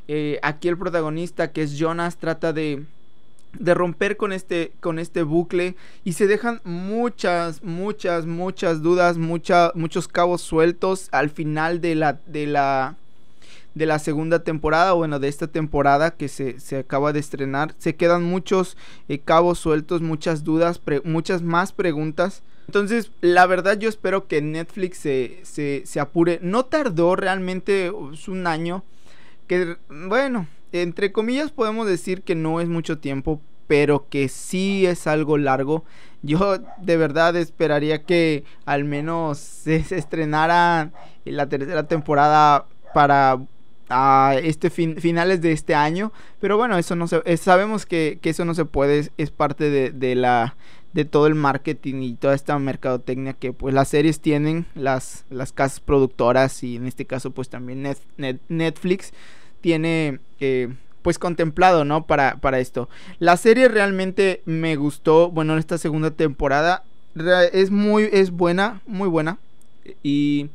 Eh, 0.08 0.38
aquí 0.42 0.68
el 0.68 0.78
protagonista, 0.78 1.50
que 1.50 1.62
es 1.62 1.76
Jonas, 1.76 2.16
trata 2.16 2.52
de, 2.52 2.84
de 3.58 3.74
romper 3.74 4.16
con 4.16 4.32
este, 4.32 4.72
con 4.80 4.98
este 5.00 5.24
bucle 5.24 5.74
y 6.04 6.12
se 6.12 6.28
dejan 6.28 6.60
muchas, 6.62 7.62
muchas, 7.64 8.24
muchas 8.24 8.82
dudas, 8.82 9.18
muchos 9.18 10.08
cabos 10.08 10.42
sueltos 10.42 11.08
al 11.10 11.30
final 11.30 11.80
de 11.80 11.96
la, 11.96 12.20
de 12.26 12.46
la, 12.46 12.96
de 13.76 13.84
la 13.84 13.98
segunda 13.98 14.42
temporada, 14.42 14.94
bueno, 14.94 15.18
de 15.18 15.28
esta 15.28 15.48
temporada 15.48 16.12
que 16.12 16.28
se, 16.28 16.56
acaba 16.78 17.12
de 17.12 17.20
estrenar. 17.20 17.74
Se 17.76 17.94
quedan 17.94 18.24
muchos 18.24 18.74
eh, 19.08 19.18
cabos 19.18 19.58
sueltos, 19.58 20.00
muchas 20.00 20.44
dudas, 20.44 20.80
muchas 21.04 21.42
más 21.42 21.72
preguntas. 21.72 22.42
Entonces, 22.68 23.12
la 23.20 23.44
verdad 23.46 23.78
yo 23.78 23.90
espero 23.90 24.26
que 24.28 24.40
Netflix 24.40 24.96
se, 24.96 25.40
se, 25.42 25.82
se 25.84 26.00
apure. 26.00 26.40
No 26.42 26.64
tardó 26.64 27.16
realmente 27.16 27.90
un 27.90 28.46
año 28.46 28.82
que 29.46 29.76
bueno, 29.90 30.48
entre 30.72 31.12
comillas 31.12 31.50
podemos 31.50 31.86
decir 31.86 32.22
que 32.22 32.34
no 32.34 32.62
es 32.62 32.68
mucho 32.68 32.98
tiempo, 32.98 33.42
pero 33.66 34.08
que 34.08 34.28
sí 34.28 34.86
es 34.86 35.06
algo 35.06 35.36
largo. 35.36 35.84
Yo 36.22 36.56
de 36.78 36.96
verdad 36.96 37.36
esperaría 37.36 38.04
que 38.04 38.44
al 38.64 38.84
menos 38.84 39.36
se, 39.36 39.76
estrenara 39.76 40.92
la 41.26 41.46
tercera 41.46 41.86
temporada 41.86 42.64
para 42.94 43.38
este 44.42 44.70
finales 44.70 45.40
de 45.40 45.52
este 45.52 45.74
año 45.74 46.12
pero 46.40 46.56
bueno 46.56 46.76
eso 46.76 46.96
no 46.96 47.06
se 47.06 47.36
sabemos 47.36 47.86
que, 47.86 48.18
eso 48.22 48.44
no 48.44 48.54
se 48.54 48.64
puede 48.64 49.10
es, 49.16 49.30
parte 49.30 49.70
de, 49.70 50.14
la 50.14 50.56
de 50.92 51.04
todo 51.04 51.26
el 51.26 51.34
marketing 51.34 52.02
y 52.02 52.14
toda 52.14 52.34
esta 52.34 52.58
mercadotecnia 52.58 53.34
que 53.34 53.52
pues 53.52 53.74
las 53.74 53.88
series 53.88 54.20
tienen 54.20 54.66
las 54.74 55.24
las 55.30 55.52
casas 55.52 55.80
productoras 55.80 56.62
y 56.64 56.76
en 56.76 56.86
este 56.86 57.04
caso 57.04 57.30
pues 57.30 57.48
también 57.48 57.86
Netflix 58.48 59.12
tiene 59.60 60.20
eh, 60.40 60.68
pues 61.06 61.20
contemplado, 61.20 61.84
¿no? 61.84 62.04
Para, 62.04 62.38
para 62.38 62.58
esto. 62.58 62.88
La 63.20 63.36
serie 63.36 63.68
realmente 63.68 64.42
me 64.44 64.74
gustó, 64.74 65.30
bueno, 65.30 65.52
en 65.52 65.60
esta 65.60 65.78
segunda 65.78 66.10
temporada 66.10 66.82
es 67.52 67.70
muy, 67.70 68.08
es 68.12 68.32
buena, 68.32 68.80
muy 68.86 69.08
buena. 69.08 69.38
Y 70.02 70.50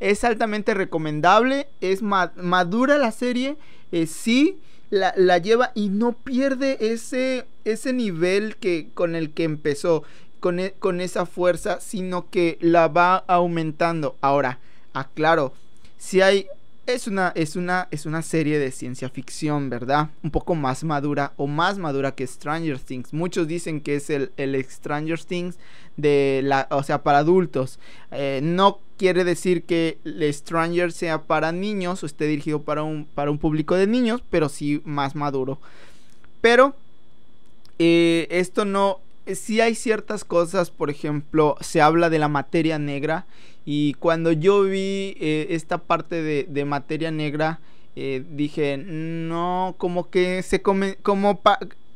es 0.00 0.24
altamente 0.24 0.74
recomendable, 0.74 1.68
es 1.80 2.02
madura 2.02 2.98
la 2.98 3.12
serie, 3.12 3.56
eh, 3.92 4.06
sí. 4.06 4.58
La, 4.90 5.38
lleva 5.38 5.72
y 5.74 5.88
no 5.88 6.12
pierde 6.12 6.76
ese, 6.80 7.46
ese 7.64 7.92
nivel 7.92 8.54
que, 8.56 8.90
con 8.94 9.16
el 9.16 9.32
que 9.32 9.42
empezó, 9.42 10.04
con, 10.38 10.60
e, 10.60 10.74
con 10.78 11.00
esa 11.00 11.26
fuerza, 11.26 11.80
sino 11.80 12.30
que 12.30 12.58
la 12.60 12.86
va 12.86 13.16
aumentando. 13.26 14.16
Ahora, 14.20 14.60
aclaro, 14.92 15.52
si 15.98 16.20
hay 16.20 16.46
es 16.86 17.06
una, 17.06 17.32
es 17.34 17.56
una, 17.56 17.88
es 17.90 18.06
una 18.06 18.22
serie 18.22 18.58
de 18.58 18.70
ciencia 18.70 19.08
ficción, 19.08 19.70
¿verdad? 19.70 20.10
Un 20.22 20.30
poco 20.30 20.54
más 20.54 20.84
madura 20.84 21.32
o 21.36 21.46
más 21.46 21.78
madura 21.78 22.14
que 22.14 22.26
Stranger 22.26 22.78
Things. 22.78 23.12
Muchos 23.12 23.48
dicen 23.48 23.80
que 23.80 23.96
es 23.96 24.10
el, 24.10 24.32
el 24.36 24.62
Stranger 24.64 25.22
Things 25.22 25.58
de 25.96 26.40
la, 26.44 26.66
o 26.70 26.82
sea, 26.82 27.02
para 27.02 27.18
adultos. 27.18 27.78
Eh, 28.10 28.40
no 28.42 28.80
quiere 28.96 29.24
decir 29.24 29.64
que 29.64 29.98
el 30.04 30.32
Stranger 30.32 30.92
sea 30.92 31.22
para 31.22 31.52
niños 31.52 32.02
o 32.02 32.06
esté 32.06 32.26
dirigido 32.26 32.62
para 32.62 32.82
un, 32.82 33.06
para 33.14 33.30
un 33.30 33.38
público 33.38 33.74
de 33.74 33.86
niños, 33.86 34.22
pero 34.30 34.48
sí 34.48 34.80
más 34.84 35.14
maduro. 35.14 35.58
Pero 36.40 36.74
eh, 37.78 38.26
esto 38.30 38.64
no, 38.64 39.00
si 39.32 39.60
hay 39.60 39.74
ciertas 39.74 40.24
cosas, 40.24 40.70
por 40.70 40.90
ejemplo, 40.90 41.56
se 41.60 41.80
habla 41.80 42.10
de 42.10 42.18
la 42.18 42.28
materia 42.28 42.78
negra 42.78 43.26
y 43.64 43.94
cuando 43.94 44.32
yo 44.32 44.62
vi 44.62 45.16
eh, 45.20 45.46
esta 45.50 45.78
parte 45.78 46.22
de, 46.22 46.64
materia 46.64 47.10
negra, 47.10 47.60
eh, 47.96 48.22
dije, 48.30 48.76
no, 48.76 49.74
como 49.78 50.10
que 50.10 50.42
se 50.42 50.60
come, 50.60 50.96
como 51.02 51.40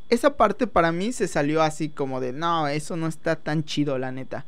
esa 0.09 0.37
parte 0.37 0.67
para 0.67 0.93
mí 0.93 1.13
se 1.13 1.29
salió 1.29 1.63
así 1.63 1.91
como 1.91 2.21
de, 2.21 2.33
no, 2.33 2.69
eso 2.69 2.97
no 2.97 3.07
está 3.07 3.37
tan 3.37 3.65
chido, 3.65 3.99
la 3.99 4.11
neta. 4.13 4.47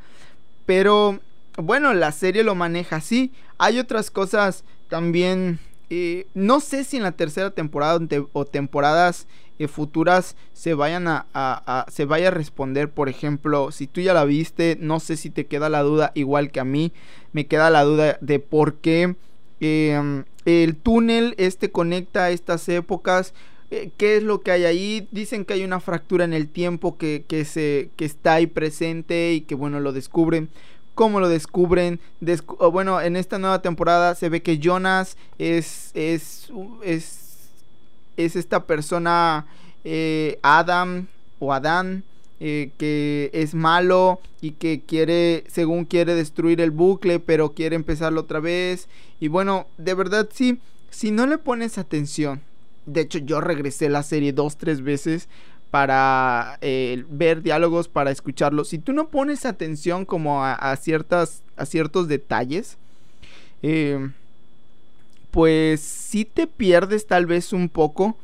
Pero 0.65 1.21
bueno, 1.57 1.95
la 1.95 2.13
serie 2.13 2.45
lo 2.45 2.55
maneja 2.55 2.97
así. 2.97 3.33
Hay 3.59 3.79
otras 3.79 4.11
cosas 4.11 4.65
también, 4.89 5.59
eh, 5.91 6.27
no 6.35 6.61
sé 6.61 6.85
si 6.85 6.97
en 6.97 7.03
la 7.03 7.13
tercera 7.13 7.51
temporada 7.51 7.99
o 8.33 8.45
temporadas 8.45 9.27
futuras 9.69 10.37
se 10.53 10.75
vayan 10.75 11.07
a, 11.09 11.87
se 11.89 12.05
vaya 12.05 12.29
a 12.29 12.33
responder. 12.33 12.91
Por 12.91 13.09
ejemplo, 13.09 13.73
si 13.73 13.87
tú 13.87 14.01
ya 14.01 14.15
la 14.15 14.25
viste, 14.25 14.77
no 14.81 15.01
sé 15.01 15.17
si 15.17 15.31
te 15.31 15.47
queda 15.47 15.69
la 15.69 15.83
duda 15.83 16.13
igual 16.15 16.51
que 16.51 16.61
a 16.61 16.65
mí. 16.65 16.93
Me 17.33 17.47
queda 17.47 17.71
la 17.71 17.85
duda 17.85 18.19
de 18.21 18.39
por 18.41 18.77
qué 18.77 19.17
em, 19.61 20.25
el 20.45 20.77
túnel 20.77 21.35
este 21.39 21.71
conecta 21.71 22.31
estas 22.31 22.69
épocas. 22.69 23.35
Eh, 23.71 23.91
¿Qué 23.97 24.17
es 24.17 24.23
lo 24.23 24.41
que 24.41 24.51
hay 24.51 24.65
ahí? 24.65 25.09
Dicen 25.13 25.45
que 25.45 25.55
hay 25.55 25.65
una 25.65 25.81
fractura 25.81 26.25
en 26.25 26.33
el 26.33 26.49
tiempo 26.49 26.97
que, 26.97 27.25
que, 27.29 27.45
se, 27.45 27.91
que 27.97 28.05
está 28.05 28.35
ahí 28.35 28.47
presente 28.47 29.33
y 29.33 29.43
que 29.43 29.55
bueno, 29.55 29.81
lo 29.81 29.93
descubren 29.93 30.49
cómo 30.95 31.21
lo 31.21 31.29
descubren. 31.29 32.01
bueno, 32.73 33.01
en 33.01 33.17
esta 33.17 33.39
nueva 33.39 33.63
temporada 33.63 34.15
se 34.15 34.29
ve 34.29 34.43
que 34.43 34.59
Jonas 34.59 35.17
es, 35.39 35.91
es, 35.95 36.51
es 36.83 37.31
es 38.25 38.37
esta 38.37 38.65
persona 38.67 39.47
eh, 39.85 40.39
Adam 40.43 41.07
o 41.39 41.53
Adán 41.53 42.05
eh, 42.39 42.71
que 42.79 43.31
es 43.35 43.55
malo 43.55 44.21
y 44.41 44.53
que 44.53 44.81
quiere, 44.81 45.45
según 45.49 45.85
quiere 45.85 46.15
destruir 46.15 46.61
el 46.63 46.71
bucle, 46.71 47.21
pero 47.21 47.53
quiere 47.53 47.77
empezarlo 47.77 48.23
otra 48.23 48.41
vez. 48.41 48.89
Y 49.21 49.29
bueno, 49.29 49.67
de 49.77 49.93
verdad 49.93 50.29
sí, 50.33 50.59
si 50.89 51.11
no 51.11 51.27
le 51.27 51.37
pones 51.37 51.77
atención, 51.77 52.41
de 52.87 53.03
hecho 53.03 53.19
yo 53.19 53.43
regresé 53.43 53.91
la 53.91 54.03
serie 54.03 54.33
dos, 54.33 54.57
tres 54.57 54.81
veces 54.81 55.29
para 55.71 56.59
eh, 56.61 57.05
ver 57.09 57.43
diálogos, 57.43 57.89
para 57.89 58.11
escucharlos. 58.11 58.69
Si 58.69 58.79
tú 58.79 58.93
no 58.93 59.09
pones 59.09 59.47
atención 59.47 60.05
como 60.05 60.45
a, 60.45 60.77
ciertas, 60.77 61.43
a 61.57 61.67
ciertos 61.67 62.09
detalles, 62.09 62.77
pues 65.31 65.81
sí 65.81 66.25
te 66.25 66.47
pierdes 66.47 67.07
tal 67.07 67.27
vez 67.27 67.53
un 67.53 67.69
poco. 67.69 68.17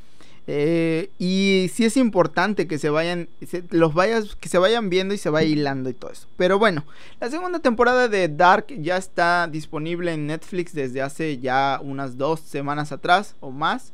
Eh, 0.48 1.10
y 1.18 1.68
sí 1.74 1.84
es 1.84 1.96
importante 1.96 2.68
que 2.68 2.78
se 2.78 2.88
vayan, 2.88 3.28
los 3.70 3.94
vayas, 3.94 4.36
que 4.36 4.48
se 4.48 4.58
vayan 4.58 4.90
viendo 4.90 5.12
y 5.12 5.18
se 5.18 5.28
vaya 5.28 5.48
hilando 5.48 5.90
y 5.90 5.94
todo 5.94 6.12
eso. 6.12 6.28
Pero 6.36 6.58
bueno, 6.58 6.84
la 7.20 7.30
segunda 7.30 7.58
temporada 7.58 8.06
de 8.08 8.28
Dark 8.28 8.66
ya 8.68 8.96
está 8.96 9.48
disponible 9.48 10.12
en 10.12 10.28
Netflix 10.28 10.72
desde 10.72 11.02
hace 11.02 11.38
ya 11.38 11.80
unas 11.82 12.16
dos 12.16 12.40
semanas 12.40 12.92
atrás 12.92 13.34
o 13.40 13.50
más. 13.50 13.92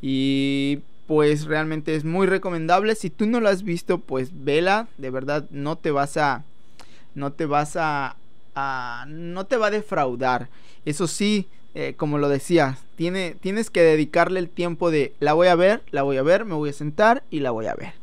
Y 0.00 0.80
pues 1.06 1.44
realmente 1.44 1.94
es 1.94 2.04
muy 2.04 2.26
recomendable. 2.26 2.94
Si 2.94 3.10
tú 3.10 3.26
no 3.26 3.40
la 3.40 3.50
has 3.50 3.62
visto, 3.62 3.98
pues 3.98 4.30
vela. 4.44 4.88
De 4.98 5.10
verdad, 5.10 5.46
no 5.50 5.76
te 5.76 5.90
vas 5.90 6.16
a, 6.16 6.44
no 7.14 7.32
te 7.32 7.46
vas 7.46 7.76
a, 7.76 8.16
a 8.54 9.04
no 9.08 9.46
te 9.46 9.56
va 9.56 9.66
a 9.66 9.70
defraudar. 9.70 10.48
Eso 10.84 11.06
sí, 11.06 11.48
eh, 11.74 11.94
como 11.96 12.18
lo 12.18 12.28
decía, 12.28 12.78
tiene, 12.96 13.36
tienes 13.40 13.70
que 13.70 13.82
dedicarle 13.82 14.40
el 14.40 14.48
tiempo 14.48 14.90
de 14.90 15.14
la 15.20 15.32
voy 15.32 15.48
a 15.48 15.54
ver, 15.54 15.82
la 15.90 16.02
voy 16.02 16.16
a 16.16 16.22
ver, 16.22 16.44
me 16.44 16.54
voy 16.54 16.70
a 16.70 16.74
sentar 16.74 17.22
y 17.30 17.40
la 17.40 17.50
voy 17.50 17.66
a 17.66 17.74
ver. 17.74 17.94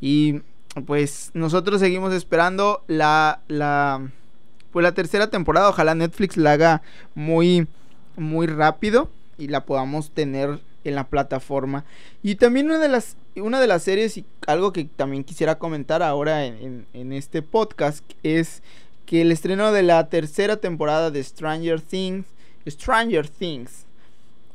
Y 0.00 0.40
pues 0.86 1.30
nosotros 1.34 1.80
seguimos 1.80 2.12
esperando 2.12 2.82
la, 2.86 3.40
la, 3.48 4.10
pues 4.72 4.82
la 4.82 4.92
tercera 4.92 5.30
temporada. 5.30 5.68
Ojalá 5.68 5.94
Netflix 5.94 6.36
la 6.36 6.52
haga 6.52 6.82
muy, 7.14 7.66
muy 8.16 8.46
rápido 8.46 9.10
y 9.38 9.48
la 9.48 9.64
podamos 9.64 10.10
tener 10.10 10.60
en 10.84 10.94
la 10.94 11.04
plataforma. 11.08 11.84
Y 12.22 12.36
también 12.36 12.66
una 12.66 12.78
de 12.78 12.88
las, 12.88 13.16
una 13.36 13.60
de 13.60 13.66
las 13.66 13.82
series 13.82 14.16
y 14.16 14.24
algo 14.46 14.72
que 14.72 14.84
también 14.84 15.24
quisiera 15.24 15.58
comentar 15.58 16.02
ahora 16.02 16.46
en, 16.46 16.86
este 17.12 17.42
podcast 17.42 18.04
es 18.22 18.62
que 19.06 19.22
el 19.22 19.32
estreno 19.32 19.72
de 19.72 19.82
la 19.82 20.08
tercera 20.08 20.56
temporada 20.56 21.10
de 21.10 21.22
Stranger 21.22 21.80
Things 21.80 22.26
Stranger 22.70 23.28
Things. 23.28 23.86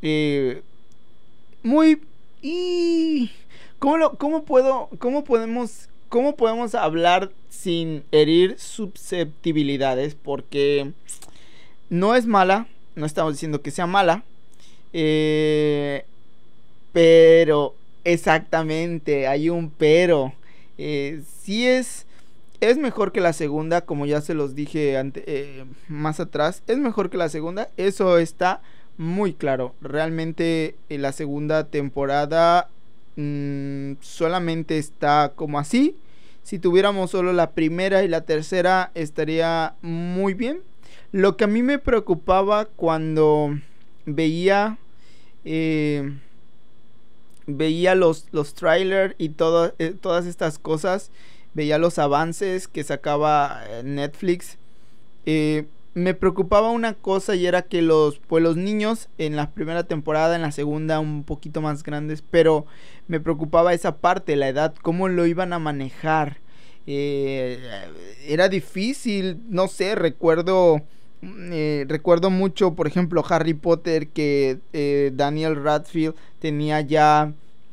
Eh, 0.01 0.61
muy... 1.61 2.01
Y... 2.41 3.31
¿Cómo, 3.79 3.97
lo, 3.97 4.13
cómo 4.17 4.43
puedo... 4.43 4.89
¿Cómo 4.99 5.23
podemos... 5.23 5.89
¿Cómo 6.09 6.35
podemos 6.35 6.75
hablar 6.75 7.31
sin 7.49 8.03
herir 8.11 8.59
susceptibilidades? 8.59 10.13
Porque 10.13 10.91
no 11.89 12.15
es 12.15 12.27
mala. 12.27 12.67
No 12.95 13.07
estamos 13.07 13.33
diciendo 13.33 13.63
que 13.63 13.71
sea 13.71 13.87
mala. 13.87 14.23
Eh, 14.93 16.05
Pero, 16.93 17.75
exactamente, 18.03 19.27
hay 19.27 19.49
un 19.49 19.69
pero. 19.69 20.33
Eh, 20.77 21.21
sí 21.41 21.67
es, 21.67 22.05
es 22.61 22.77
mejor 22.77 23.11
que 23.11 23.19
la 23.19 23.33
segunda, 23.33 23.81
como 23.81 24.05
ya 24.05 24.21
se 24.21 24.33
los 24.33 24.55
dije 24.55 24.95
eh, 24.97 25.65
más 25.89 26.19
atrás. 26.19 26.63
Es 26.67 26.77
mejor 26.77 27.09
que 27.09 27.17
la 27.17 27.29
segunda, 27.29 27.69
eso 27.75 28.17
está 28.17 28.61
muy 28.97 29.33
claro. 29.33 29.73
Realmente 29.81 30.75
eh, 30.89 30.97
la 30.97 31.11
segunda 31.11 31.65
temporada 31.65 32.69
mm, 33.15 33.93
solamente 34.01 34.77
está 34.77 35.33
como 35.35 35.59
así. 35.59 35.95
Si 36.43 36.59
tuviéramos 36.59 37.11
solo 37.11 37.33
la 37.33 37.51
primera 37.51 38.03
y 38.03 38.07
la 38.07 38.21
tercera 38.21 38.91
estaría 38.95 39.75
muy 39.81 40.33
bien. 40.33 40.61
Lo 41.11 41.37
que 41.37 41.45
a 41.45 41.47
mí 41.47 41.63
me 41.63 41.79
preocupaba 41.79 42.65
cuando 42.65 43.57
veía 44.05 44.77
eh, 45.45 46.11
veía 47.47 47.95
los, 47.95 48.27
los 48.31 48.53
trailers 48.53 49.15
y 49.17 49.25
eh, 49.79 49.95
todas 49.99 50.25
estas 50.25 50.59
cosas, 50.59 51.11
veía 51.53 51.77
los 51.77 51.99
avances 51.99 52.67
que 52.67 52.83
sacaba 52.83 53.63
eh, 53.67 53.83
Netflix. 53.83 54.57
me 55.93 56.13
preocupaba 56.13 56.71
una 56.71 56.93
cosa 56.95 57.35
y 57.35 57.45
era 57.45 57.61
que 57.61 57.81
los, 57.81 58.19
pues 58.19 58.43
los 58.43 58.57
niños 58.57 59.09
en 59.17 59.35
la 59.35 59.51
primera 59.51 59.83
temporada, 59.83 60.35
en 60.35 60.41
la 60.41 60.51
segunda 60.51 60.99
un 60.99 61.23
poquito 61.23 61.61
más 61.61 61.83
grandes, 61.83 62.23
pero 62.29 62.65
me 63.07 63.19
preocupaba 63.19 63.73
esa 63.73 63.97
parte, 63.97 64.35
la 64.35 64.47
edad, 64.47 64.73
cómo 64.81 65.07
lo 65.07 65.25
iban 65.25 65.53
a 65.53 65.59
manejar. 65.59 66.37
era 66.85 68.49
difícil, 68.49 69.37
no 69.49 69.67
sé, 69.67 69.95
recuerdo 69.95 70.81
eh, 71.51 71.85
recuerdo 71.87 72.29
mucho, 72.29 72.73
por 72.73 72.87
ejemplo, 72.87 73.23
Harry 73.29 73.53
Potter, 73.53 74.07
que 74.07 74.59
eh, 74.73 75.11
Daniel 75.15 75.61
Radfield 75.63 76.15
tenía 76.39 76.81
ya 76.81 77.31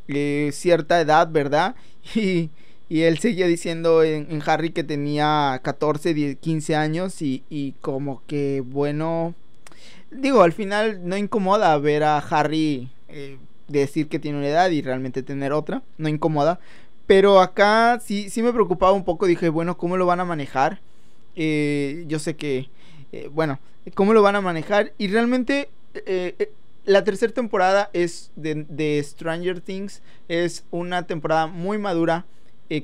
eh, 0.08 0.50
cierta 0.52 1.00
edad, 1.00 1.30
¿verdad? 1.30 1.74
Y, 2.92 3.02
él 3.02 3.18
seguía 3.18 3.46
diciendo 3.46 4.02
en, 4.02 4.42
Harry 4.46 4.70
que 4.70 4.82
tenía 4.82 5.60
14, 5.62 6.12
10, 6.12 6.38
15 6.38 6.74
años 6.74 7.22
y, 7.22 7.44
y 7.48 7.74
como 7.80 8.20
que, 8.26 8.64
bueno, 8.66 9.32
digo, 10.10 10.42
al 10.42 10.52
final 10.52 11.08
no 11.08 11.16
incomoda 11.16 11.78
ver 11.78 12.02
a 12.02 12.18
Harry 12.18 12.90
decir 13.68 14.08
que 14.08 14.18
tiene 14.18 14.38
una 14.38 14.48
edad 14.48 14.70
y 14.70 14.82
realmente 14.82 15.22
tener 15.22 15.52
otra, 15.52 15.82
no 15.98 16.08
incomoda. 16.08 16.58
Pero 17.06 17.40
acá 17.40 18.00
sí, 18.04 18.28
sí 18.28 18.42
me 18.42 18.52
preocupaba 18.52 18.90
un 18.90 19.04
poco, 19.04 19.26
dije, 19.26 19.50
bueno, 19.50 19.78
¿cómo 19.78 19.96
lo 19.96 20.06
van 20.06 20.18
a 20.18 20.24
manejar? 20.24 20.80
yo 21.36 22.18
sé 22.18 22.34
que 22.34 22.68
eh, 23.12 23.28
bueno, 23.32 23.58
cómo 23.94 24.12
lo 24.14 24.22
van 24.22 24.36
a 24.36 24.40
manejar. 24.40 24.92
Y 24.98 25.08
realmente 25.08 25.68
eh, 25.94 26.34
eh, 26.38 26.52
la 26.84 27.04
tercera 27.04 27.32
temporada 27.32 27.90
es 27.92 28.30
de, 28.36 29.00
Stranger 29.04 29.60
Things. 29.60 30.02
Es 30.28 30.64
una 30.70 31.06
temporada 31.06 31.46
muy 31.46 31.78
madura. 31.78 32.24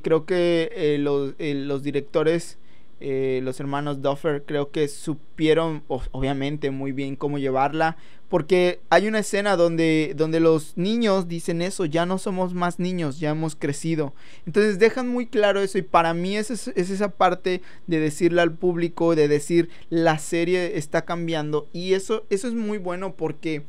creo 0.02 0.26
que 0.26 0.96
los, 0.98 1.34
los, 1.38 1.82
directores, 1.82 2.58
los 3.00 3.60
hermanos 3.60 4.02
Duffer, 4.02 4.44
creo 4.44 4.70
que 4.70 4.88
supieron, 4.88 5.82
obviamente, 5.88 6.70
muy 6.70 6.92
bien 6.92 7.16
cómo 7.16 7.38
llevarla. 7.38 7.96
Porque 8.28 8.80
hay 8.90 9.06
una 9.06 9.20
escena 9.20 9.56
donde, 9.56 10.14
donde 10.16 10.40
los 10.40 10.76
niños 10.76 11.28
dicen 11.28 11.62
eso, 11.62 11.84
ya 11.84 12.06
no 12.06 12.18
somos 12.18 12.54
más 12.54 12.80
niños, 12.80 13.20
ya 13.20 13.30
hemos 13.30 13.54
crecido. 13.54 14.14
Entonces 14.46 14.80
dejan 14.80 15.08
muy 15.08 15.26
claro 15.26 15.60
eso 15.60 15.78
y 15.78 15.82
para 15.82 16.12
mí 16.12 16.36
es, 16.36 16.50
es, 16.50 16.66
esa 16.68 17.10
parte 17.10 17.62
de 17.86 18.00
decirle 18.00 18.42
al 18.42 18.52
público, 18.52 19.14
de 19.14 19.28
decir 19.28 19.68
la 19.90 20.18
serie 20.18 20.76
está 20.76 21.04
cambiando. 21.04 21.68
Y 21.72 21.94
eso, 21.94 22.24
eso 22.28 22.48
es 22.48 22.54
muy 22.54 22.78
bueno 22.78 23.14
porque 23.14 23.64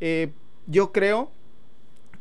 eh, 0.00 0.30
yo 0.68 0.92
creo 0.92 1.32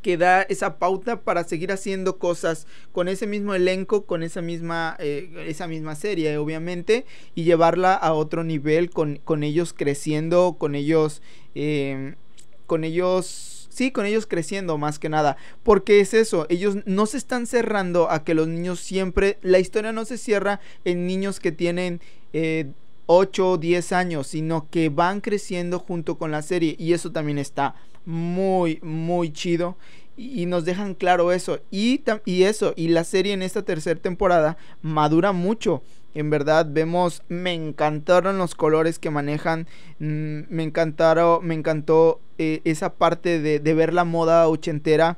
que 0.05 0.17
da 0.17 0.43
esa 0.43 0.77
pauta 0.77 1.21
para 1.21 1.45
seguir 1.45 1.71
haciendo 1.71 2.19
cosas 2.19 2.67
con 2.91 3.07
ese 3.07 3.25
mismo 3.25 3.55
elenco, 3.55 4.05
con 4.05 4.21
esa 4.21 4.43
misma, 4.43 4.95
eh, 4.99 5.45
esa 5.47 5.65
misma 5.65 5.95
serie, 5.95 6.37
obviamente, 6.37 7.07
y 7.33 7.43
llevarla 7.43 7.95
a 7.95 8.13
otro 8.13 8.43
nivel 8.43 8.91
con, 8.91 9.15
con 9.23 9.41
ellos 9.41 9.73
creciendo, 9.73 10.57
con 10.59 10.75
ellos, 10.75 11.23
em, 11.55 12.13
con 12.67 12.83
ellos, 12.83 13.67
sí, 13.71 13.89
con 13.89 14.05
ellos 14.05 14.27
creciendo 14.27 14.77
más 14.77 14.99
que 14.99 15.09
nada, 15.09 15.37
porque 15.63 15.99
es 15.99 16.13
eso, 16.13 16.45
ellos 16.49 16.77
no 16.85 17.07
se 17.07 17.17
están 17.17 17.47
cerrando 17.47 18.11
a 18.11 18.23
que 18.23 18.35
los 18.35 18.47
niños 18.47 18.81
siempre, 18.81 19.39
la 19.41 19.57
historia 19.57 19.91
no 19.91 20.05
se 20.05 20.19
cierra 20.19 20.59
en 20.83 21.07
niños 21.07 21.39
que 21.39 21.51
tienen... 21.51 21.99
8 23.07 23.51
o 23.51 23.57
10 23.57 23.91
años, 23.91 24.27
sino 24.27 24.67
que 24.69 24.89
van 24.89 25.21
creciendo 25.21 25.77
junto 25.77 26.17
con 26.17 26.31
la 26.31 26.41
serie 26.41 26.75
y 26.79 26.93
eso 26.93 27.11
también 27.11 27.37
está 27.37 27.75
muy, 28.05 28.79
muy 28.81 29.31
chido. 29.31 29.77
Y, 30.17 30.45
nos 30.45 30.63
dejan 30.63 30.93
claro 30.93 31.31
eso. 31.31 31.59
Y, 31.71 32.01
y 32.23 32.43
eso, 32.43 32.73
y 32.75 32.87
la 32.87 33.03
serie 33.03 33.33
en 33.33 33.41
esta 33.41 33.63
tercera 33.63 33.99
temporada 33.99 34.57
madura 34.81 35.33
mucho. 35.33 35.81
En 36.13 36.29
verdad 36.29 36.65
vemos, 36.69 37.23
me 37.27 37.53
encantaron 37.53 38.37
los 38.37 38.55
colores 38.55 38.99
que 38.99 39.09
manejan, 39.09 39.67
mm, 39.99 40.43
me 40.47 40.63
encantaron, 40.63 41.45
me 41.45 41.55
encantó 41.55 42.21
eh, 42.37 42.61
esa 42.63 42.93
parte 42.93 43.41
de, 43.41 43.59
de, 43.59 43.73
ver 43.73 43.93
la 43.93 44.05
moda 44.05 44.47
ochentera, 44.47 45.17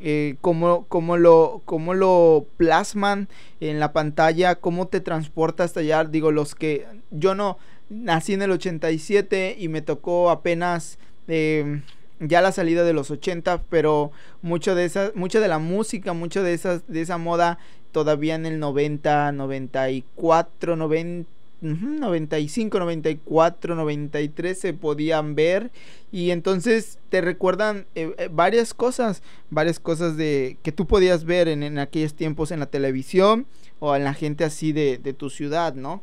eh, 0.00 0.36
cómo, 0.42 0.84
cómo, 0.88 1.16
lo, 1.16 1.62
cómo 1.64 1.94
lo 1.94 2.46
plasman 2.58 3.28
en 3.60 3.80
la 3.80 3.94
pantalla, 3.94 4.56
cómo 4.56 4.86
te 4.88 5.00
transporta 5.00 5.64
hasta 5.64 5.80
allá. 5.80 6.04
Digo, 6.04 6.30
los 6.30 6.54
que 6.54 6.86
yo 7.10 7.34
no 7.34 7.56
nací 7.88 8.34
en 8.34 8.42
el 8.42 8.50
87 8.50 9.56
y 9.58 9.68
me 9.68 9.80
tocó 9.80 10.30
apenas... 10.30 10.98
Eh, 11.26 11.80
ya 12.20 12.40
la 12.40 12.52
salida 12.52 12.84
de 12.84 12.92
los 12.92 13.10
80, 13.10 13.62
pero 13.68 14.12
mucho 14.42 14.74
de 14.74 14.84
esa, 14.84 15.12
mucha 15.14 15.40
de 15.40 15.48
la 15.48 15.58
música, 15.58 16.12
mucho 16.12 16.42
de 16.42 16.54
esas, 16.54 16.86
de 16.86 17.00
esa 17.00 17.18
moda 17.18 17.58
todavía 17.92 18.34
en 18.34 18.46
el 18.46 18.58
90, 18.58 19.32
94, 19.32 20.76
90, 20.76 21.30
95, 21.60 22.78
94, 22.78 23.74
93 23.74 24.58
se 24.58 24.74
podían 24.74 25.34
ver 25.34 25.70
y 26.12 26.30
entonces 26.30 26.98
te 27.08 27.20
recuerdan 27.20 27.86
eh, 27.94 28.14
eh, 28.18 28.28
varias 28.30 28.74
cosas, 28.74 29.22
varias 29.50 29.80
cosas 29.80 30.16
de 30.16 30.58
que 30.62 30.72
tú 30.72 30.86
podías 30.86 31.24
ver 31.24 31.48
en, 31.48 31.62
en, 31.62 31.78
aquellos 31.78 32.14
tiempos 32.14 32.50
en 32.50 32.60
la 32.60 32.66
televisión 32.66 33.46
o 33.78 33.96
en 33.96 34.04
la 34.04 34.14
gente 34.14 34.44
así 34.44 34.72
de, 34.72 34.98
de 34.98 35.14
tu 35.14 35.30
ciudad, 35.30 35.74
¿no? 35.74 36.02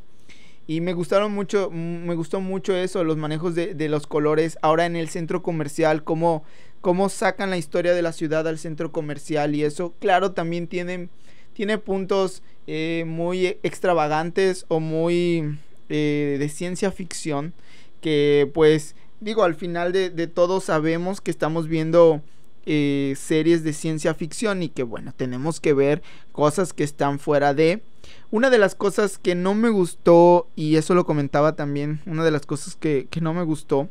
Y 0.71 0.79
me 0.79 0.93
gustaron 0.93 1.33
mucho, 1.33 1.69
mm, 1.69 2.05
me 2.05 2.15
gustó 2.15 2.39
mucho 2.39 2.73
eso, 2.73 3.03
los 3.03 3.17
manejos 3.17 3.55
de, 3.55 3.73
de 3.73 3.89
los 3.89 4.07
colores. 4.07 4.57
Ahora 4.61 4.85
en 4.85 4.95
el 4.95 5.09
centro 5.09 5.43
comercial, 5.43 6.05
cómo, 6.05 6.45
cómo 6.79 7.09
sacan 7.09 7.49
la 7.49 7.57
historia 7.57 7.93
de 7.93 8.01
la 8.01 8.13
ciudad 8.13 8.47
al 8.47 8.57
centro 8.57 8.89
comercial 8.93 9.53
y 9.53 9.65
eso, 9.65 9.93
claro, 9.99 10.31
también 10.31 10.67
tiene, 10.67 11.09
tiene 11.51 11.77
puntos 11.77 12.41
eh, 12.67 13.03
muy 13.05 13.47
extravagantes 13.63 14.63
o 14.69 14.79
muy 14.79 15.59
eh, 15.89 16.37
de 16.39 16.47
ciencia 16.47 16.89
ficción. 16.93 17.51
Que 17.99 18.49
pues, 18.53 18.95
digo, 19.19 19.43
al 19.43 19.55
final 19.55 19.91
de, 19.91 20.09
de 20.09 20.27
todo 20.27 20.61
sabemos 20.61 21.19
que 21.19 21.31
estamos 21.31 21.67
viendo 21.67 22.21
eh, 22.65 23.15
series 23.17 23.63
de 23.63 23.73
ciencia 23.73 24.13
ficción 24.13 24.61
y 24.61 24.69
que 24.69 24.83
bueno, 24.83 25.13
tenemos 25.17 25.59
que 25.59 25.73
ver 25.73 26.03
cosas 26.31 26.73
que 26.73 26.83
están 26.83 27.19
fuera 27.19 27.53
de... 27.53 27.81
Una 28.29 28.49
de 28.49 28.57
las 28.57 28.75
cosas 28.75 29.17
que 29.17 29.35
no 29.35 29.55
me 29.55 29.69
gustó, 29.69 30.47
y 30.55 30.77
eso 30.77 30.95
lo 30.95 31.05
comentaba 31.05 31.55
también, 31.55 32.01
una 32.05 32.23
de 32.23 32.31
las 32.31 32.45
cosas 32.45 32.75
que, 32.75 33.07
que 33.09 33.19
no 33.19 33.33
me 33.33 33.43
gustó, 33.43 33.89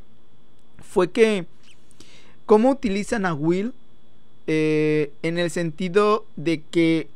fue 0.78 1.10
que 1.10 1.46
cómo 2.46 2.70
utilizan 2.70 3.26
a 3.26 3.34
Will 3.34 3.74
eh, 4.46 5.12
en 5.22 5.38
el 5.38 5.50
sentido 5.50 6.24
de 6.36 6.62
que 6.62 7.08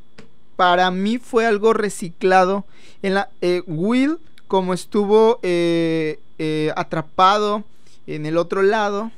para 0.56 0.90
mí 0.90 1.18
fue 1.18 1.46
algo 1.46 1.72
reciclado. 1.72 2.64
En 3.02 3.14
la, 3.14 3.30
eh, 3.40 3.62
Will, 3.66 4.18
como 4.46 4.74
estuvo 4.74 5.40
atrapado 6.76 7.64
en 8.06 8.26
el 8.26 8.36
otro 8.36 8.62
lado, 8.62 9.10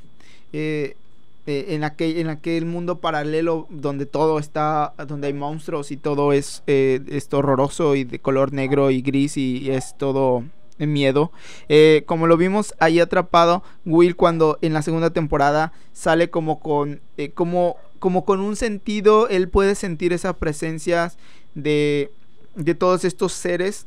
eh, 1.49 1.75
en, 1.75 1.85
aquel, 1.85 2.19
en 2.19 2.29
aquel 2.29 2.67
mundo 2.67 2.99
paralelo 3.01 3.69
donde 3.71 4.05
todo 4.05 4.41
está, 4.41 4.95
donde 5.07 5.29
hay 5.29 5.33
monstruos 5.33 5.93
y 5.93 5.97
todo 5.97 6.33
es, 6.33 6.65
eh, 6.67 7.01
horroroso 7.31 7.95
y 7.95 8.03
de 8.03 8.19
color 8.19 8.53
negro 8.53 8.91
y 8.91 9.01
gris 9.01 9.37
y, 9.37 9.71
es 9.71 9.97
todo 9.97 10.43
miedo. 10.79 11.31
Eh, 11.69 12.03
como 12.07 12.27
lo 12.27 12.37
vimos 12.37 12.75
ahí 12.81 12.99
atrapado, 12.99 13.63
Will 13.85 14.17
cuando 14.17 14.59
en 14.61 14.73
la 14.73 14.83
segunda 14.83 15.11
temporada 15.11 15.73
sale 15.93 16.31
como 16.31 16.59
con, 16.59 17.01
como, 17.35 17.77
como 18.01 18.25
con 18.25 18.41
un 18.41 18.57
sentido, 18.57 19.29
él 19.29 19.49
puede 19.49 19.77
sentir 19.77 20.13
esa 20.13 20.33
presencia 20.33 21.13
de, 21.55 22.11
de 22.57 22.75
todos 22.75 23.05
estos 23.05 23.33
seres 23.33 23.87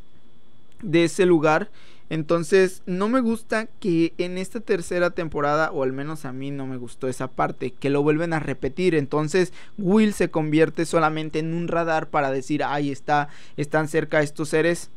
de 0.81 1.03
ese 1.03 1.25
lugar 1.25 1.69
entonces, 2.09 2.81
no 2.87 3.07
me 3.07 3.21
gusta 3.21 3.67
que 3.79 4.13
en 4.17 4.39
esta 4.39 4.59
tercera 4.59 5.11
temporada, 5.11 5.71
o 5.71 5.83
al 5.83 5.93
menos 5.93 6.25
a 6.25 6.33
mí 6.33 6.49
no 6.49 6.65
me 6.65 6.77
gustó 6.77 7.07
esa 7.07 7.27
parte, 7.27 7.71
que 7.71 7.91
lo 7.91 8.01
vuelven 8.01 8.33
a 8.33 8.39
repetir. 8.39 8.95
Entonces, 8.95 9.53
Will 9.77 10.13
se 10.13 10.29
convierte 10.31 10.85
solamente 10.85 11.37
en 11.37 11.53
un 11.53 11.67
radar 11.67 12.07
para 12.07 12.31
decir, 12.31 12.63
ay, 12.63 12.91
está, 12.91 13.29
están 13.57 13.87
cerca 13.87 14.21
estos 14.23 14.49
seres. 14.49 14.89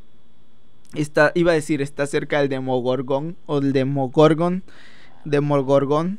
Está, 0.94 1.32
iba 1.34 1.52
a 1.52 1.54
decir, 1.54 1.82
está 1.82 2.06
cerca 2.06 2.40
el 2.40 2.48
Demogorgon, 2.48 3.36
o 3.46 3.58
el 3.58 3.72
Demogorgon, 3.72 4.62
Demogorgon. 5.24 6.18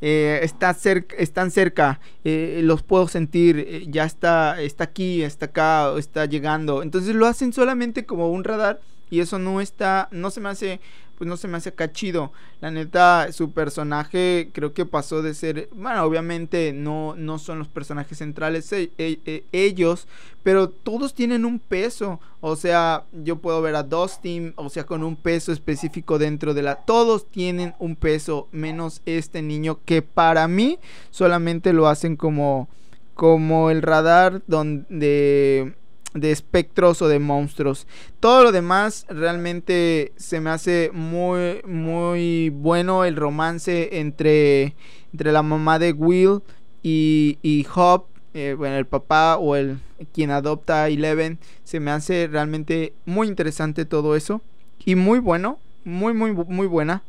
eh, 0.00 0.40
está 0.42 0.74
cerca, 0.74 1.16
están 1.16 1.50
cerca, 1.50 2.00
eh, 2.24 2.60
los 2.62 2.82
puedo 2.82 3.08
sentir, 3.08 3.58
eh, 3.58 3.86
ya 3.88 4.04
está, 4.04 4.60
está 4.60 4.84
aquí, 4.84 5.22
está 5.22 5.46
acá, 5.46 5.94
está 5.98 6.26
llegando. 6.26 6.82
Entonces 6.82 7.14
lo 7.14 7.26
hacen 7.26 7.52
solamente 7.52 8.04
como 8.04 8.30
un 8.30 8.44
radar 8.44 8.80
y 9.14 9.20
eso 9.20 9.38
no 9.38 9.60
está, 9.60 10.08
no 10.10 10.30
se 10.30 10.40
me 10.40 10.48
hace 10.48 10.80
pues 11.16 11.28
no 11.28 11.36
se 11.36 11.48
me 11.48 11.56
hace 11.56 11.72
cachido. 11.72 12.32
La 12.60 12.70
neta, 12.70 13.30
su 13.32 13.52
personaje 13.52 14.50
creo 14.52 14.74
que 14.74 14.84
pasó 14.84 15.22
de 15.22 15.34
ser, 15.34 15.68
bueno, 15.72 16.02
obviamente 16.02 16.72
no, 16.72 17.14
no 17.16 17.38
son 17.38 17.58
los 17.58 17.68
personajes 17.68 18.18
centrales 18.18 18.72
e, 18.72 18.90
e, 18.98 19.20
e, 19.24 19.44
ellos, 19.52 20.08
pero 20.42 20.68
todos 20.68 21.14
tienen 21.14 21.44
un 21.44 21.60
peso. 21.60 22.20
O 22.40 22.56
sea, 22.56 23.04
yo 23.12 23.36
puedo 23.36 23.62
ver 23.62 23.76
a 23.76 23.82
Dustin, 23.82 24.54
o 24.56 24.68
sea, 24.68 24.84
con 24.84 25.02
un 25.02 25.16
peso 25.16 25.52
específico 25.52 26.18
dentro 26.18 26.52
de 26.52 26.62
la... 26.62 26.76
Todos 26.76 27.30
tienen 27.30 27.74
un 27.78 27.96
peso, 27.96 28.48
menos 28.50 29.00
este 29.06 29.40
niño 29.40 29.78
que 29.84 30.02
para 30.02 30.48
mí 30.48 30.78
solamente 31.10 31.72
lo 31.72 31.86
hacen 31.86 32.16
como, 32.16 32.68
como 33.14 33.70
el 33.70 33.82
radar 33.82 34.42
donde 34.46 35.74
de 36.14 36.30
espectros 36.30 37.02
o 37.02 37.08
de 37.08 37.18
monstruos. 37.18 37.86
Todo 38.20 38.44
lo 38.44 38.52
demás 38.52 39.04
realmente 39.08 40.12
se 40.16 40.40
me 40.40 40.50
hace 40.50 40.90
muy, 40.92 41.60
muy 41.66 42.48
bueno 42.50 43.04
el 43.04 43.16
romance 43.16 43.98
entre, 43.98 44.74
entre 45.12 45.32
la 45.32 45.42
mamá 45.42 45.78
de 45.78 45.92
Will 45.92 46.40
y, 46.82 47.38
y 47.42 47.66
Hop. 47.74 48.06
Eh, 48.32 48.54
bueno, 48.58 48.76
el 48.76 48.86
papá 48.86 49.36
o 49.36 49.54
el 49.54 49.78
quien 50.12 50.30
adopta 50.30 50.84
a 50.84 50.88
Eleven. 50.88 51.38
Se 51.64 51.78
me 51.78 51.90
hace 51.90 52.26
realmente 52.26 52.92
muy 53.04 53.28
interesante 53.28 53.84
todo 53.84 54.16
eso. 54.16 54.40
Y 54.84 54.94
muy 54.94 55.18
bueno. 55.18 55.58
Muy, 55.84 56.14
muy, 56.14 56.32
muy 56.32 56.66
buena. 56.66 57.02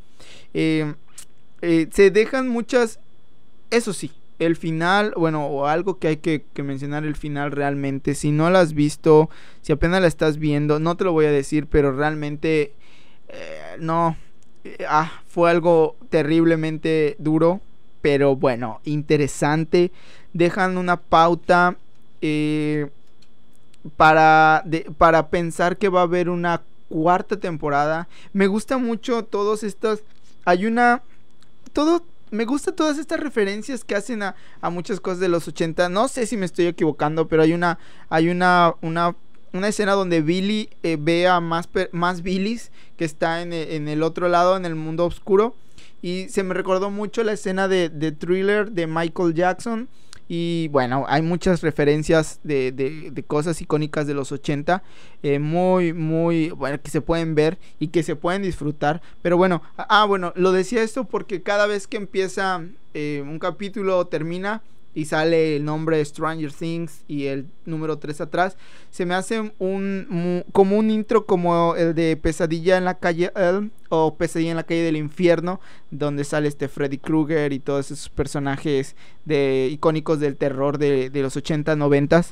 Eh, 0.54 0.94
eh, 1.62 1.88
se 1.92 2.12
dejan 2.12 2.48
muchas. 2.48 3.00
Eso 3.72 3.94
sí, 3.94 4.12
el 4.40 4.56
final, 4.56 5.14
bueno, 5.16 5.48
o 5.48 5.66
algo 5.66 5.98
que 5.98 6.08
hay 6.10 6.18
que, 6.18 6.44
mencionar 6.58 7.06
el 7.06 7.16
final 7.16 7.52
realmente, 7.52 8.16
si 8.16 8.32
no 8.32 8.50
lo 8.50 8.58
has 8.58 8.74
visto, 8.74 9.30
si 9.62 9.72
apenas 9.72 10.02
la 10.02 10.08
estás 10.08 10.38
viendo, 10.38 10.80
no 10.80 10.96
te 10.96 11.06
lo 11.06 11.14
voy 11.14 11.26
a 11.26 11.32
decir, 11.32 11.68
pero 11.68 11.92
realmente 11.94 12.74
eh, 13.30 13.78
no, 13.80 14.18
eh, 14.64 14.86
ah, 14.88 15.22
fue 15.28 15.50
algo 15.50 15.96
terriblemente 16.10 17.16
duro, 17.20 17.62
pero 18.02 18.36
bueno, 18.36 18.82
interesante, 18.84 19.92
dejan 20.34 20.78
una 20.78 20.98
pauta 20.98 21.78
eh, 22.22 22.90
para, 23.96 24.64
para 24.98 25.30
pensar 25.30 25.78
que 25.78 25.90
va 25.90 26.02
a 26.02 26.04
haber 26.04 26.30
una 26.30 26.62
cuarta 26.90 27.38
temporada, 27.38 28.08
me 28.34 28.48
gusta 28.48 28.78
mucho 28.78 29.24
todos 29.24 29.64
estos, 29.64 30.04
hay 30.44 30.66
una, 30.66 31.02
todo 31.72 32.04
me 32.32 32.46
gusta 32.46 32.72
todas 32.74 32.98
estas 32.98 33.20
referencias 33.20 33.84
que 33.84 33.96
hacen 33.96 34.24
a, 34.24 34.36
muchas 34.72 35.00
cosas 35.00 35.20
de 35.20 35.30
los 35.30 35.48
80. 35.48 35.90
No 35.90 36.08
sé 36.08 36.26
si 36.26 36.38
me 36.38 36.46
estoy 36.46 36.68
equivocando, 36.68 37.28
pero 37.28 37.44
hay 37.44 37.54
una, 37.54 37.80
hay 38.10 38.30
una, 38.30 38.76
una, 38.82 39.16
una 39.54 39.68
escena 39.68 39.94
donde 39.94 40.22
Billy 40.22 40.70
eh, 40.84 40.98
ve 41.00 41.28
a 41.28 41.40
más, 41.40 41.70
más 41.92 42.22
Billys 42.22 42.72
que 42.98 43.06
está 43.06 43.42
en, 43.42 43.54
en, 43.54 43.88
el 43.88 44.04
otro 44.04 44.28
lado, 44.28 44.58
en 44.58 44.66
el 44.66 44.76
mundo 44.76 45.06
oscuro. 45.06 45.56
Y 46.02 46.28
se 46.30 46.44
me 46.44 46.54
recordó 46.54 46.92
mucho 46.92 47.24
la 47.24 47.34
escena 47.34 47.68
de, 47.68 47.90
de 47.90 48.12
Thriller 48.12 48.72
de 48.72 48.88
Michael 48.88 49.34
Jackson 49.34 49.90
y 50.28 50.70
bueno, 50.70 51.06
hay 51.08 51.22
muchas 51.22 51.62
referencias 51.62 52.40
de, 52.44 52.72
de, 52.72 53.24
cosas 53.24 53.62
icónicas 53.62 54.08
de 54.08 54.14
los 54.14 54.32
80, 54.32 54.82
eh, 55.24 55.40
muy, 55.40 55.94
muy, 55.94 56.50
bueno, 56.50 56.82
que 56.82 56.90
se 56.90 57.02
pueden 57.02 57.36
ver 57.36 57.58
y 57.80 57.90
que 57.90 58.02
se 58.02 58.16
pueden 58.16 58.42
disfrutar. 58.42 59.02
Pero 59.22 59.38
bueno, 59.38 59.62
ah, 59.78 60.06
bueno, 60.06 60.34
lo 60.36 60.52
decía 60.52 60.82
esto 60.82 61.06
porque 61.06 61.44
cada 61.44 61.68
vez 61.68 61.88
que 61.88 61.98
empieza 61.98 62.64
eh, 62.94 63.24
un 63.24 63.40
capítulo 63.40 64.08
termina, 64.08 64.64
y 64.96 65.06
sale 65.06 65.58
el 65.58 65.66
nombre 65.66 65.98
de 65.98 66.06
Stranger 66.06 66.52
Things 66.52 67.04
y 67.08 67.26
el 67.26 67.46
número 67.66 67.98
3 67.98 68.22
atrás, 68.22 68.58
se 68.90 69.06
me 69.06 69.14
hace 69.14 69.52
un, 69.60 70.44
como 70.54 70.78
un 70.78 70.90
intro 70.90 71.26
como 71.26 71.76
el 71.76 71.94
de 71.94 72.16
Pesadilla 72.16 72.78
en 72.78 72.86
la 72.86 72.96
calle 72.96 73.32
o 73.90 74.16
Pesadilla 74.16 74.52
en 74.52 74.58
la 74.58 74.64
calle 74.64 74.84
del 74.84 74.96
infierno, 74.96 75.60
donde 75.92 76.24
sale 76.24 76.48
este 76.48 76.70
Freddy 76.70 76.98
Krueger 76.98 77.52
y 77.52 77.60
todos 77.60 77.92
esos 77.92 78.08
personajes 78.08 78.96
de 79.26 79.68
icónicos 79.70 80.22
del 80.22 80.38
terror 80.38 80.78
de, 80.78 81.12
los 81.14 81.36
80, 81.36 81.76
90 81.76 82.24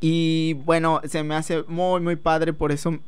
y 0.00 0.54
bueno, 0.64 1.00
se 1.04 1.22
me 1.22 1.34
hace 1.34 1.62
muy 1.66 2.00
muy 2.00 2.16
padre 2.16 2.52
por 2.52 2.72
eso. 2.72 2.98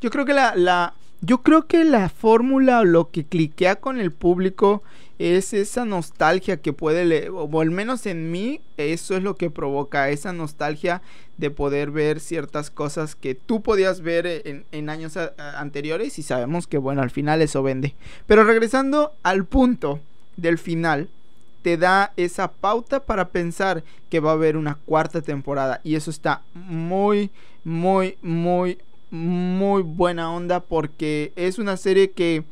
Yo 0.00 0.10
creo 0.10 0.24
que 0.24 0.34
la, 0.34 0.54
la 0.54 0.94
yo 1.20 1.42
creo 1.42 1.66
que 1.66 1.84
la 1.84 2.08
fórmula 2.08 2.80
o 2.80 2.84
lo 2.84 3.10
que 3.10 3.24
cliquea 3.24 3.76
con 3.76 3.98
el 3.98 4.12
público 4.12 4.82
es 5.18 5.52
esa 5.52 5.84
nostalgia 5.84 6.58
que 6.58 6.72
puede, 6.72 7.28
o 7.30 7.60
al 7.60 7.70
menos 7.70 8.06
en 8.06 8.30
mí, 8.30 8.60
eso 8.76 9.16
es 9.16 9.22
lo 9.22 9.34
que 9.34 9.50
provoca, 9.50 10.10
esa 10.10 10.32
nostalgia 10.32 11.02
de 11.38 11.50
poder 11.50 11.90
ver 11.90 12.20
ciertas 12.20 12.70
cosas 12.70 13.14
que 13.14 13.34
tú 13.34 13.62
podías 13.62 14.00
ver 14.00 14.64
en, 14.70 14.90
años 14.90 15.18
anteriores 15.56 16.18
y 16.18 16.22
sabemos 16.22 16.66
que 16.66 16.78
bueno, 16.78 17.02
al 17.02 17.10
final 17.10 17.42
eso 17.42 17.62
vende. 17.62 17.94
Pero 18.26 18.44
regresando 18.44 19.12
al 19.22 19.44
punto 19.44 20.00
del 20.36 20.58
final, 20.58 21.08
te 21.62 21.76
da 21.76 22.12
esa 22.16 22.48
pauta 22.52 23.00
para 23.00 23.28
pensar 23.28 23.82
que 24.10 24.20
va 24.20 24.30
a 24.30 24.34
haber 24.34 24.56
una 24.56 24.76
cuarta 24.84 25.20
temporada 25.20 25.80
y 25.82 25.96
eso 25.96 26.10
está 26.10 26.42
muy, 26.54 27.30
muy, 27.64 28.16
muy, 28.22 28.78
muy 29.10 29.82
buena 29.82 30.32
onda 30.32 30.60
porque 30.60 31.32
es 31.34 31.58
una 31.58 31.76
serie 31.76 32.12
que 32.12 32.44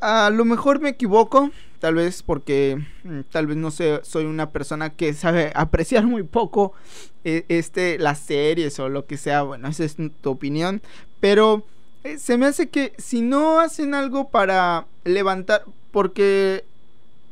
a 0.00 0.30
lo 0.30 0.44
mejor 0.44 0.80
me 0.80 0.90
equivoco, 0.90 1.50
tal 1.80 1.94
vez 1.94 2.22
porque 2.22 2.84
mm, 3.04 3.20
tal 3.30 3.46
vez 3.46 3.56
no 3.56 3.70
sé, 3.70 4.00
soy 4.02 4.24
una 4.24 4.50
persona 4.50 4.90
que 4.90 5.14
sabe 5.14 5.52
apreciar 5.56 6.06
muy 6.06 6.22
poco 6.22 6.72
eh, 7.24 7.44
este 7.48 7.98
las 7.98 8.18
series 8.18 8.78
o 8.78 8.88
lo 8.88 9.06
que 9.06 9.16
sea, 9.16 9.42
bueno, 9.42 9.68
esa 9.68 9.84
es 9.84 9.96
tu 9.96 10.30
opinión, 10.30 10.82
pero 11.20 11.64
eh, 12.04 12.18
se 12.18 12.38
me 12.38 12.46
hace 12.46 12.68
que 12.68 12.92
si 12.98 13.22
no 13.22 13.60
hacen 13.60 13.94
algo 13.94 14.28
para 14.28 14.86
levantar 15.04 15.64
porque 15.90 16.64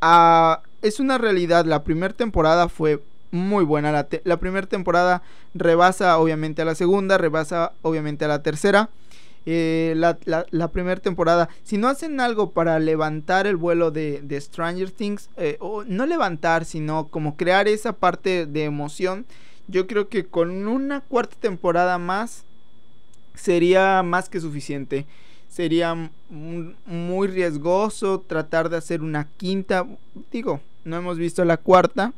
ah, 0.00 0.62
es 0.83 1.00
una 1.00 1.18
realidad, 1.18 1.64
la 1.64 1.85
primera 1.85 2.14
temporada 2.14 2.68
fue 2.68 3.00
muy 3.31 3.64
buena. 3.64 3.92
La, 3.92 4.07
la 4.24 4.37
primera 4.38 4.66
temporada 4.66 5.22
rebasa 5.55 6.18
obviamente 6.18 6.62
a 6.62 6.64
la 6.64 6.74
segunda, 6.74 7.18
rebasa 7.18 7.72
obviamente 7.83 8.24
a 8.24 8.29
la 8.29 8.42
tercera. 8.42 8.88
Eh, 9.48 9.94
la, 9.96 10.68
primera 10.72 11.00
temporada, 11.00 11.48
si 11.62 11.78
no 11.78 11.87
hacen 11.87 12.20
algo 12.20 12.50
para 12.50 12.80
levantar 12.80 13.46
el 13.46 13.54
vuelo 13.54 13.92
de, 13.92 14.20
de 14.22 14.40
Stranger 14.40 14.90
Things, 14.90 15.30
eh, 15.37 15.56
o 15.61 15.85
no 15.85 16.04
levantar, 16.04 16.64
sino 16.64 17.06
como 17.06 17.37
crear 17.37 17.68
esa 17.68 17.92
parte 17.92 18.46
de 18.46 18.64
emoción, 18.64 19.24
yo 19.68 19.87
creo 19.87 20.09
que 20.09 20.26
con 20.26 20.66
una 20.66 21.00
cuarta 21.00 21.37
temporada 21.38 21.96
más 21.98 22.44
sería 23.35 24.02
más 24.02 24.28
que 24.28 24.40
suficiente. 24.40 25.06
Sería 25.48 26.11
muy 26.28 27.28
riesgoso 27.28 28.20
tratar 28.26 28.68
de 28.68 28.76
hacer 28.76 29.00
una 29.00 29.28
quinta. 29.37 29.87
Digo, 30.30 30.61
no 30.85 30.96
hemos 30.96 31.18
visto 31.18 31.44
la 31.44 31.56
cuarta. 31.56 32.12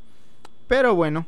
Pero 0.67 0.95
bueno, 0.95 1.27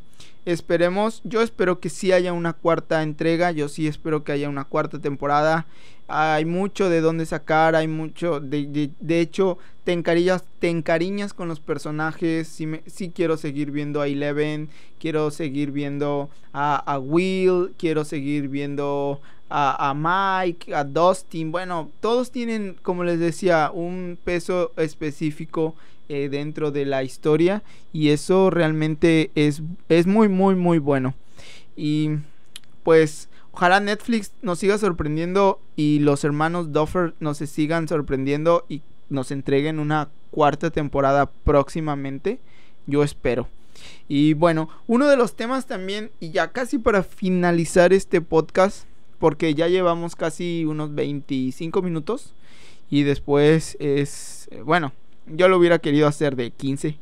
esperemos. 0.52 1.20
Yo 1.24 1.42
espero 1.42 1.80
que 1.80 1.90
sí 1.90 2.12
haya 2.12 2.32
una 2.32 2.52
cuarta 2.52 3.02
entrega. 3.02 3.50
Yo 3.52 3.68
sí 3.68 3.86
espero 3.86 4.24
que 4.24 4.32
haya 4.32 4.48
una 4.48 4.64
cuarta 4.64 4.98
temporada. 4.98 5.66
Hay 6.08 6.44
mucho 6.44 6.88
de 6.88 7.00
dónde 7.00 7.26
sacar. 7.26 7.74
Hay 7.74 7.88
mucho. 7.88 8.40
De, 8.40 8.90
de, 8.98 9.20
hecho, 9.20 9.58
te 9.84 9.92
encariñas, 9.92 10.44
te 10.58 10.68
encariñas 10.68 11.34
con 11.34 11.48
los 11.48 11.60
personajes. 11.60 12.48
Sí, 12.48 12.66
me, 12.66 12.82
quiero 13.14 13.36
seguir 13.36 13.70
viendo 13.70 14.00
a 14.00 14.08
Eleven. 14.08 14.68
Quiero 14.98 15.30
seguir 15.30 15.70
viendo 15.70 16.30
a, 16.52 16.76
a 16.76 16.98
Will. 16.98 17.72
Quiero 17.78 18.04
seguir 18.04 18.48
viendo 18.48 19.20
a, 19.50 19.92
Mike, 19.94 20.74
a 20.74 20.84
Dustin. 20.84 21.50
Bueno, 21.50 21.90
todos 22.00 22.30
tienen, 22.30 22.76
como 22.82 23.04
les 23.04 23.18
decía, 23.18 23.70
un 23.74 24.16
peso 24.22 24.72
específico 24.76 25.74
eh, 26.12 26.28
dentro 26.28 26.72
de 26.72 26.86
la 26.86 27.04
historia 27.04 27.62
y 27.92 28.08
eso 28.08 28.50
realmente 28.50 29.30
es, 29.36 29.62
es 29.88 30.08
muy 30.08 30.28
muy 30.28 30.56
muy 30.56 30.80
bueno 30.80 31.14
y 31.76 32.10
pues 32.82 33.28
ojalá 33.52 33.78
Netflix 33.78 34.32
nos 34.42 34.58
siga 34.58 34.76
sorprendiendo 34.76 35.60
y 35.76 36.00
los 36.00 36.24
hermanos 36.24 36.72
Duffer 36.72 37.14
nos 37.20 37.38
sigan 37.38 37.86
sorprendiendo 37.86 38.66
y 38.68 38.82
nos 39.08 39.30
entreguen 39.30 39.78
una 39.78 40.08
cuarta 40.32 40.70
temporada 40.70 41.30
próximamente 41.44 42.40
yo 42.88 43.04
espero 43.04 43.46
y 44.08 44.34
bueno 44.34 44.68
uno 44.88 45.06
de 45.06 45.16
los 45.16 45.36
temas 45.36 45.66
también 45.66 46.10
y 46.18 46.32
ya 46.32 46.50
casi 46.50 46.78
para 46.78 47.04
finalizar 47.04 47.92
este 47.92 48.20
podcast 48.20 48.89
porque 49.20 49.54
ya 49.54 49.68
llevamos 49.68 50.16
casi 50.16 50.64
unos 50.64 50.92
25 50.96 51.80
minutos 51.83 52.35
y 52.90 53.04
después 53.04 53.76
es 53.78 54.48
eh, 54.50 54.62
bueno 54.62 54.92
yo 55.26 55.48
lo 55.48 55.59
hubiera 55.59 55.78
querido 55.78 56.06
hacer 56.06 56.37
de 56.37 56.50
15, 56.50 56.98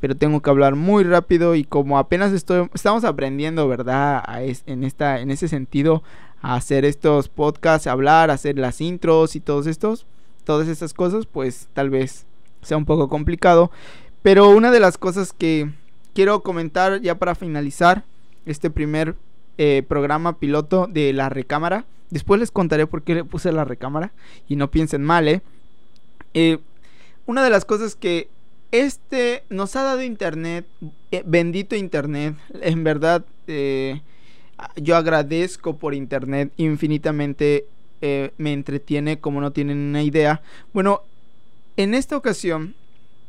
pero 0.00 0.16
tengo 0.16 0.40
que 0.40 0.50
hablar 0.50 0.76
muy 0.76 1.04
rápido 1.04 1.54
y 1.54 1.64
como 1.64 1.98
apenas 1.98 2.32
estoy, 2.32 2.68
estamos 2.74 3.04
aprendiendo, 3.04 3.68
¿verdad? 3.68 4.22
en, 4.66 4.84
esta, 4.84 5.20
en 5.20 5.30
ese 5.30 5.48
sentido, 5.48 6.02
a 6.40 6.54
hacer 6.54 6.84
estos 6.84 7.28
podcasts, 7.28 7.86
hablar, 7.86 8.30
hacer 8.30 8.58
las 8.58 8.80
intros 8.80 9.36
y 9.36 9.40
todos 9.40 9.66
estos, 9.66 10.06
todas 10.44 10.68
estas 10.68 10.92
cosas, 10.92 11.26
pues 11.26 11.68
tal 11.72 11.90
vez 11.90 12.26
sea 12.62 12.76
un 12.76 12.84
poco 12.84 13.08
complicado. 13.08 13.70
Pero 14.22 14.50
una 14.50 14.70
de 14.70 14.80
las 14.80 14.98
cosas 14.98 15.32
que 15.32 15.70
quiero 16.14 16.42
comentar 16.42 17.00
ya 17.00 17.16
para 17.16 17.34
finalizar 17.34 18.04
este 18.46 18.70
primer 18.70 19.16
eh, 19.58 19.82
programa 19.86 20.38
piloto 20.38 20.86
de 20.86 21.12
la 21.12 21.28
recámara. 21.28 21.84
Después 22.10 22.40
les 22.40 22.50
contaré 22.50 22.86
por 22.86 23.02
qué 23.02 23.14
le 23.14 23.24
puse 23.24 23.52
la 23.52 23.64
recámara. 23.64 24.12
Y 24.48 24.56
no 24.56 24.70
piensen 24.70 25.02
mal, 25.02 25.28
¿eh? 25.28 25.42
eh 26.34 26.58
una 27.26 27.44
de 27.44 27.50
las 27.50 27.64
cosas 27.64 27.94
que 27.94 28.28
este 28.72 29.44
nos 29.48 29.76
ha 29.76 29.82
dado 29.82 30.02
internet, 30.02 30.66
eh, 31.10 31.22
bendito 31.26 31.76
internet, 31.76 32.34
en 32.60 32.82
verdad 32.82 33.24
yo 34.76 34.96
agradezco 34.96 35.76
por 35.76 35.94
internet 35.94 36.52
infinitamente, 36.56 37.66
me 38.00 38.52
entretiene 38.52 39.18
como 39.18 39.40
no 39.40 39.52
tienen 39.52 39.78
una 39.78 40.02
idea. 40.02 40.42
Bueno, 40.72 41.02
en 41.76 41.94
esta 41.94 42.16
ocasión 42.16 42.74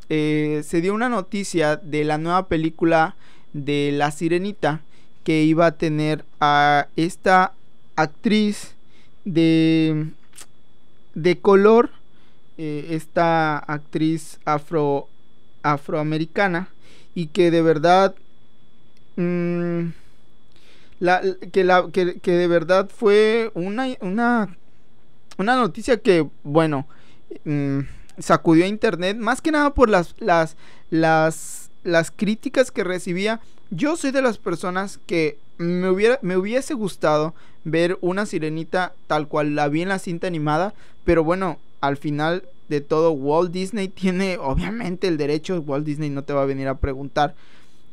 se 0.07 0.81
dio 0.81 0.93
una 0.93 1.09
noticia 1.09 1.75
de 1.75 2.03
la 2.03 2.17
nueva 2.17 2.47
película 2.47 3.15
de 3.51 3.91
La 3.93 4.11
Sirenita 4.11 4.81
que 5.23 5.43
iba 5.43 5.65
a 5.67 5.71
tener 5.77 6.25
a 6.39 6.87
esta 6.95 7.53
actriz 7.95 8.75
de, 9.25 10.07
de 11.15 11.39
color, 11.39 11.91
eh, 12.57 12.87
esta 12.91 13.57
actriz 13.57 14.39
afro, 14.45 15.07
afroamericana, 15.63 16.69
y 17.15 17.27
que 17.27 17.51
de 17.51 17.61
verdad, 17.61 18.15
mm, 19.15 19.87
la, 20.99 21.21
que, 21.51 21.63
la, 21.63 21.89
que, 21.91 22.31
de 22.31 22.47
verdad 22.47 22.89
fue 22.89 23.51
una, 23.53 23.87
una, 24.01 24.57
una 25.37 25.55
noticia 25.55 25.97
que, 25.97 26.27
bueno, 26.43 26.87
mm, 27.45 27.79
sacudió 28.19 28.65
a 28.65 28.67
internet, 28.67 29.17
más 29.17 29.41
que 29.41 29.51
nada 29.51 29.73
por 29.73 29.89
las, 29.89 30.15
las, 30.19 30.57
las, 30.89 31.71
las 31.83 32.11
críticas 32.11 32.71
que 32.71 32.83
recibía 32.83 33.39
yo 33.75 33.95
soy 33.95 34.11
de 34.11 34.21
las 34.21 34.37
personas 34.37 34.99
que 35.05 35.37
me, 35.57 35.89
hubiera, 35.89 36.19
me 36.21 36.37
hubiese 36.37 36.73
gustado 36.73 37.33
ver 37.63 37.97
una 38.01 38.25
sirenita 38.25 38.93
tal 39.07 39.27
cual 39.27 39.55
la 39.55 39.67
vi 39.67 39.81
en 39.81 39.89
la 39.89 39.99
cinta 39.99 40.27
animada, 40.27 40.73
pero 41.03 41.23
bueno, 41.23 41.57
al 41.81 41.97
final 41.97 42.43
de 42.69 42.81
todo 42.81 43.11
Walt 43.11 43.51
Disney 43.51 43.87
tiene 43.89 44.37
obviamente 44.37 45.07
el 45.07 45.17
derecho, 45.17 45.59
Walt 45.65 45.85
Disney 45.85 46.09
no 46.09 46.23
te 46.23 46.33
va 46.33 46.43
a 46.43 46.45
venir 46.45 46.67
a 46.67 46.77
preguntar. 46.77 47.35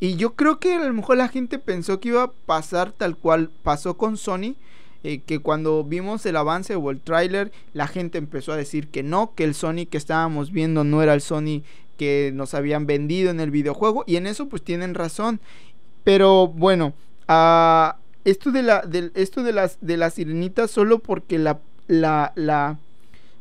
Y 0.00 0.16
yo 0.16 0.34
creo 0.34 0.58
que 0.58 0.74
a 0.74 0.84
lo 0.84 0.92
mejor 0.94 1.18
la 1.18 1.28
gente 1.28 1.58
pensó 1.58 2.00
que 2.00 2.08
iba 2.08 2.22
a 2.22 2.32
pasar 2.46 2.92
tal 2.92 3.16
cual 3.16 3.50
pasó 3.62 3.96
con 3.96 4.16
Sony, 4.16 4.54
eh, 5.02 5.20
que 5.20 5.40
cuando 5.40 5.84
vimos 5.84 6.24
el 6.26 6.36
avance 6.36 6.74
o 6.74 6.90
el 6.90 7.00
tráiler, 7.00 7.52
la 7.74 7.86
gente 7.86 8.18
empezó 8.18 8.52
a 8.52 8.56
decir 8.56 8.88
que 8.88 9.02
no, 9.02 9.32
que 9.34 9.44
el 9.44 9.54
Sony 9.54 9.86
que 9.90 9.98
estábamos 9.98 10.52
viendo 10.52 10.84
no 10.84 11.02
era 11.02 11.14
el 11.14 11.20
Sony 11.20 11.62
que 12.00 12.32
nos 12.34 12.54
habían 12.54 12.86
vendido 12.86 13.30
en 13.30 13.40
el 13.40 13.50
videojuego 13.50 14.04
y 14.06 14.16
en 14.16 14.26
eso 14.26 14.48
pues 14.48 14.62
tienen 14.62 14.94
razón 14.94 15.38
pero 16.04 16.48
bueno, 16.48 16.94
uh, 17.28 17.92
esto 18.24 18.50
de 18.50 18.62
la 18.62 18.84
esto 19.14 19.42
de 19.42 19.52
las 19.52 19.78
de 19.80 19.96
la 19.96 20.10
sirenita 20.10 20.68
solo 20.68 20.98
porque 20.98 21.38
la 21.38 21.58
la 21.86 22.32
la 22.34 22.78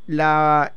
la 0.07 0.73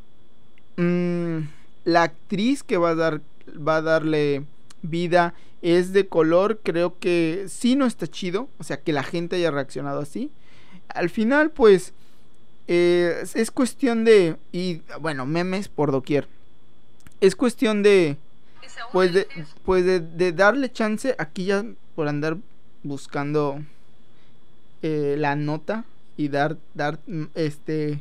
mm, 0.76 1.38
la 1.84 2.02
actriz 2.02 2.62
que 2.62 2.76
va 2.76 2.90
a 2.90 2.94
dar 2.94 3.20
va 3.56 3.76
a 3.76 3.82
darle 3.82 4.44
vida 4.82 5.34
es 5.62 5.92
de 5.92 6.08
color, 6.08 6.60
creo 6.62 6.98
que 6.98 7.46
sí 7.48 7.76
no 7.76 7.86
está 7.86 8.08
chido, 8.08 8.48
o 8.58 8.64
sea, 8.64 8.80
que 8.80 8.92
la 8.92 9.04
gente 9.04 9.36
haya 9.36 9.52
reaccionado 9.52 10.00
así. 10.00 10.30
Al 10.88 11.08
final, 11.08 11.50
pues, 11.50 11.92
eh, 12.66 13.22
es 13.34 13.50
cuestión 13.52 14.04
de, 14.04 14.36
y 14.50 14.82
bueno, 15.00 15.24
memes 15.24 15.68
por 15.68 15.92
doquier. 15.92 16.26
Es 17.20 17.36
cuestión 17.36 17.84
de, 17.84 18.16
pues 18.92 19.12
de, 19.12 19.26
pues 19.64 19.84
de, 19.84 20.32
darle 20.32 20.70
chance 20.70 21.14
aquí 21.18 21.46
ya 21.46 21.64
por 21.94 22.08
andar 22.08 22.36
buscando 22.82 23.60
eh, 24.82 25.16
la 25.18 25.36
nota 25.36 25.84
y 26.16 26.28
dar 26.28 26.56
dar 26.74 26.98
mm, 27.06 27.24
este 27.34 28.00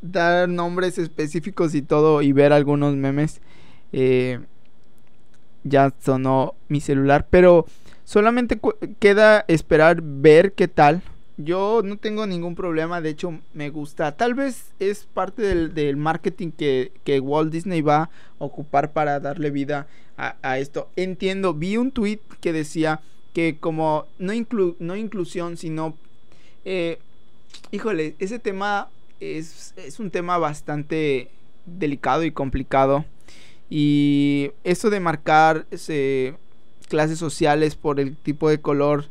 dar 0.00 0.48
nombres 0.48 0.98
específicos 0.98 1.74
y 1.74 1.82
todo 1.82 2.22
y 2.22 2.32
ver 2.32 2.52
algunos 2.52 2.94
memes 2.94 3.40
eh, 3.92 4.40
ya 5.64 5.92
sonó 6.00 6.54
mi 6.68 6.80
celular 6.80 7.26
pero 7.28 7.66
solamente 8.04 8.60
queda 8.98 9.44
esperar 9.48 10.00
ver 10.02 10.52
qué 10.52 10.68
tal 10.68 11.02
yo 11.38 11.82
no 11.84 11.96
tengo 11.96 12.26
ningún 12.26 12.56
problema, 12.56 13.00
de 13.00 13.10
hecho 13.10 13.38
me 13.54 13.70
gusta. 13.70 14.16
Tal 14.16 14.34
vez 14.34 14.72
es 14.80 15.04
parte 15.04 15.42
del, 15.42 15.96
marketing 15.96 16.50
que, 16.50 17.20
Walt 17.22 17.52
Disney 17.52 17.80
va 17.80 18.02
a 18.02 18.10
ocupar 18.38 18.92
para 18.92 19.20
darle 19.20 19.50
vida 19.50 19.86
a, 20.16 20.58
esto. 20.58 20.90
Entiendo, 20.96 21.54
vi 21.54 21.76
un 21.76 21.92
tweet 21.92 22.20
que 22.40 22.52
decía 22.52 23.00
que 23.32 23.56
como 23.58 24.06
no, 24.18 24.32
no 24.80 24.96
inclusión, 24.96 25.56
sino... 25.56 25.96
Eh, 26.64 26.98
híjole, 27.70 28.16
ese 28.18 28.40
tema 28.40 28.88
es, 29.20 29.74
es 29.76 30.00
un 30.00 30.10
tema 30.10 30.38
bastante 30.38 31.30
delicado 31.66 32.24
y 32.24 32.32
complicado. 32.32 33.04
Y 33.70 34.50
eso 34.64 34.90
de 34.90 34.98
marcar 34.98 35.66
clases 36.88 37.18
sociales 37.18 37.76
por 37.76 38.00
el 38.00 38.16
tipo 38.16 38.48
de 38.48 38.60
color 38.60 39.06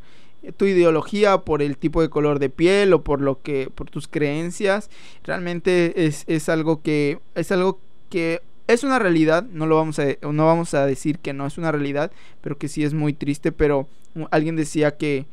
tu 0.55 0.65
ideología 0.65 1.39
por 1.39 1.61
el 1.61 1.77
tipo 1.77 2.01
de 2.01 2.09
color 2.09 2.39
de 2.39 2.49
piel 2.49 2.93
o 2.93 3.03
por 3.03 3.21
lo 3.21 3.41
que 3.41 3.69
por 3.73 3.89
tus 3.89 4.07
creencias 4.07 4.89
realmente 5.23 6.05
es, 6.05 6.23
es 6.27 6.47
algo 6.49 6.81
que 6.81 7.19
es 7.35 7.51
algo 7.51 7.79
que 8.09 8.41
es 8.67 8.83
una 8.83 8.99
realidad 8.99 9.43
no 9.43 9.65
lo 9.65 9.75
vamos 9.75 9.99
a 9.99 10.05
no 10.21 10.45
vamos 10.45 10.73
a 10.73 10.85
decir 10.85 11.19
que 11.19 11.33
no 11.33 11.47
es 11.47 11.57
una 11.57 11.71
realidad 11.71 12.11
pero 12.41 12.57
que 12.57 12.67
sí 12.67 12.83
es 12.83 12.93
muy 12.93 13.13
triste 13.13 13.51
pero 13.51 13.87
alguien 14.31 14.55
decía 14.55 14.95
que 14.97 15.25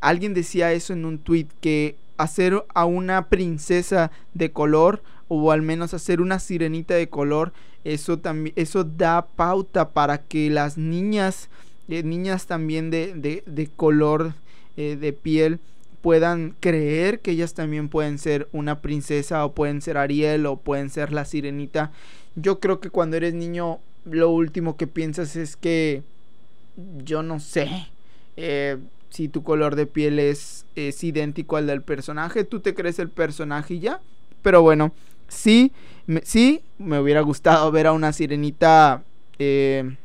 alguien 0.00 0.34
decía 0.34 0.72
eso 0.72 0.92
en 0.92 1.04
un 1.04 1.18
tweet 1.18 1.48
que 1.60 1.96
hacer 2.16 2.64
a 2.74 2.84
una 2.84 3.28
princesa 3.28 4.10
de 4.34 4.52
color 4.52 5.02
o 5.28 5.50
al 5.50 5.62
menos 5.62 5.94
hacer 5.94 6.20
una 6.20 6.38
sirenita 6.38 6.94
de 6.94 7.08
color 7.08 7.52
eso 7.82 8.18
también 8.18 8.54
eso 8.56 8.84
da 8.84 9.26
pauta 9.26 9.90
para 9.90 10.18
que 10.18 10.48
las 10.48 10.78
niñas 10.78 11.48
eh, 11.88 12.02
niñas 12.02 12.46
también 12.46 12.90
de, 12.90 13.14
de, 13.14 13.42
de 13.46 13.66
color 13.66 14.34
eh, 14.76 14.96
de 14.96 15.12
piel 15.12 15.60
puedan 16.04 16.54
creer 16.60 17.20
que 17.20 17.30
ellas 17.30 17.54
también 17.54 17.88
pueden 17.88 18.18
ser 18.18 18.48
una 18.52 18.80
princesa 18.80 19.44
o 19.44 19.52
pueden 19.52 19.80
ser 19.80 19.96
Ariel 19.96 20.44
o 20.44 20.56
pueden 20.56 20.90
ser 20.90 21.12
la 21.12 21.24
sirenita. 21.24 21.92
Yo 22.36 22.60
creo 22.60 22.78
que 22.78 22.90
cuando 22.90 23.16
eres 23.16 23.32
niño 23.32 23.78
lo 24.04 24.28
último 24.30 24.76
que 24.76 24.86
piensas 24.86 25.34
es 25.36 25.56
que 25.56 26.02
yo 27.04 27.22
no 27.22 27.40
sé 27.40 27.88
eh, 28.36 28.76
si 29.08 29.28
tu 29.28 29.42
color 29.42 29.76
de 29.76 29.86
piel 29.86 30.18
es, 30.18 30.66
es 30.74 31.02
idéntico 31.04 31.56
al 31.56 31.68
del 31.68 31.82
personaje, 31.82 32.44
tú 32.44 32.60
te 32.60 32.74
crees 32.74 32.98
el 32.98 33.08
personaje 33.08 33.74
y 33.74 33.80
ya. 33.80 34.00
Pero 34.42 34.60
bueno, 34.60 34.92
sí, 35.28 35.72
me, 36.06 36.20
sí, 36.24 36.62
me 36.78 36.98
hubiera 36.98 37.20
gustado 37.20 37.70
ver 37.70 37.86
a 37.86 37.92
una 37.92 38.12
sirenita 38.12 39.04
eh, 39.38 39.96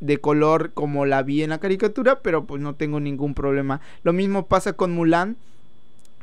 de 0.00 0.18
color 0.18 0.72
como 0.72 1.06
la 1.06 1.22
vi 1.22 1.42
en 1.42 1.50
la 1.50 1.58
caricatura, 1.58 2.20
pero 2.20 2.44
pues 2.44 2.60
no 2.60 2.74
tengo 2.74 3.00
ningún 3.00 3.34
problema. 3.34 3.80
Lo 4.02 4.12
mismo 4.12 4.46
pasa 4.46 4.72
con 4.72 4.92
Mulan. 4.92 5.36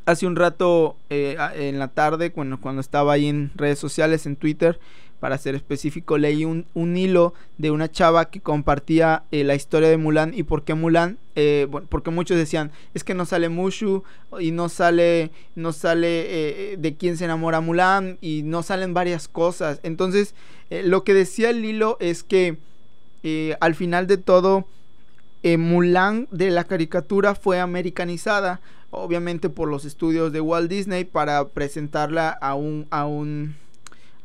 Hace 0.06 0.26
un 0.26 0.36
rato 0.36 0.96
eh, 1.10 1.38
en 1.56 1.80
la 1.80 1.90
tarde, 1.90 2.32
cuando, 2.32 2.60
cuando 2.60 2.82
estaba 2.82 3.14
ahí 3.14 3.28
en 3.28 3.52
redes 3.56 3.78
sociales, 3.78 4.26
en 4.26 4.38
Twitter, 4.38 4.80
para 5.20 5.38
ser 5.38 5.54
específico, 5.54 6.18
leí 6.18 6.46
un, 6.46 6.66
hilo 6.98 7.34
de 7.58 7.72
una 7.72 7.92
chava 7.92 8.30
que 8.30 8.40
compartía 8.40 9.24
eh, 9.32 9.44
la 9.44 9.56
historia 9.56 9.90
de 9.90 9.98
Mulan 9.98 10.34
y 10.34 10.44
por 10.44 10.64
qué 10.64 10.76
Mulan, 10.76 11.18
eh, 11.36 11.68
porque 11.90 12.12
muchos 12.12 12.38
decían, 12.38 12.72
es 12.94 13.04
que 13.04 13.16
no 13.16 13.26
sale 13.26 13.50
Mushu 13.50 14.04
y 14.40 14.52
no 14.52 14.70
sale, 14.70 15.32
no 15.56 15.74
sale 15.74 16.78
de 16.78 16.96
quién 16.98 17.18
se 17.18 17.26
enamora 17.26 17.60
Mulan 17.60 18.18
y 18.22 18.44
no 18.44 18.64
salen 18.64 18.94
varias 18.94 19.28
cosas. 19.28 19.82
Entonces, 19.84 20.36
lo 20.70 21.04
que 21.04 21.14
decía 21.14 21.50
el 21.50 21.66
hilo 21.66 21.98
es 22.00 22.24
que 22.24 22.58
eh, 23.24 23.56
al 23.60 23.76
final 23.76 24.08
de 24.08 24.18
todo, 24.18 24.66
eh, 25.44 25.58
Mulan 25.58 26.28
de 26.32 26.50
la 26.50 26.64
caricatura 26.64 27.36
fue 27.36 27.60
americanizada, 27.60 28.60
obviamente 28.92 29.50
por 29.50 29.70
los 29.70 29.86
estudios 29.86 30.32
de 30.32 30.42
Walt 30.42 30.70
Disney, 30.70 31.06
para 31.06 31.48
presentarla 31.50 32.30
a 32.30 32.56
un, 32.56 32.88
a 32.90 33.06
un, 33.06 33.56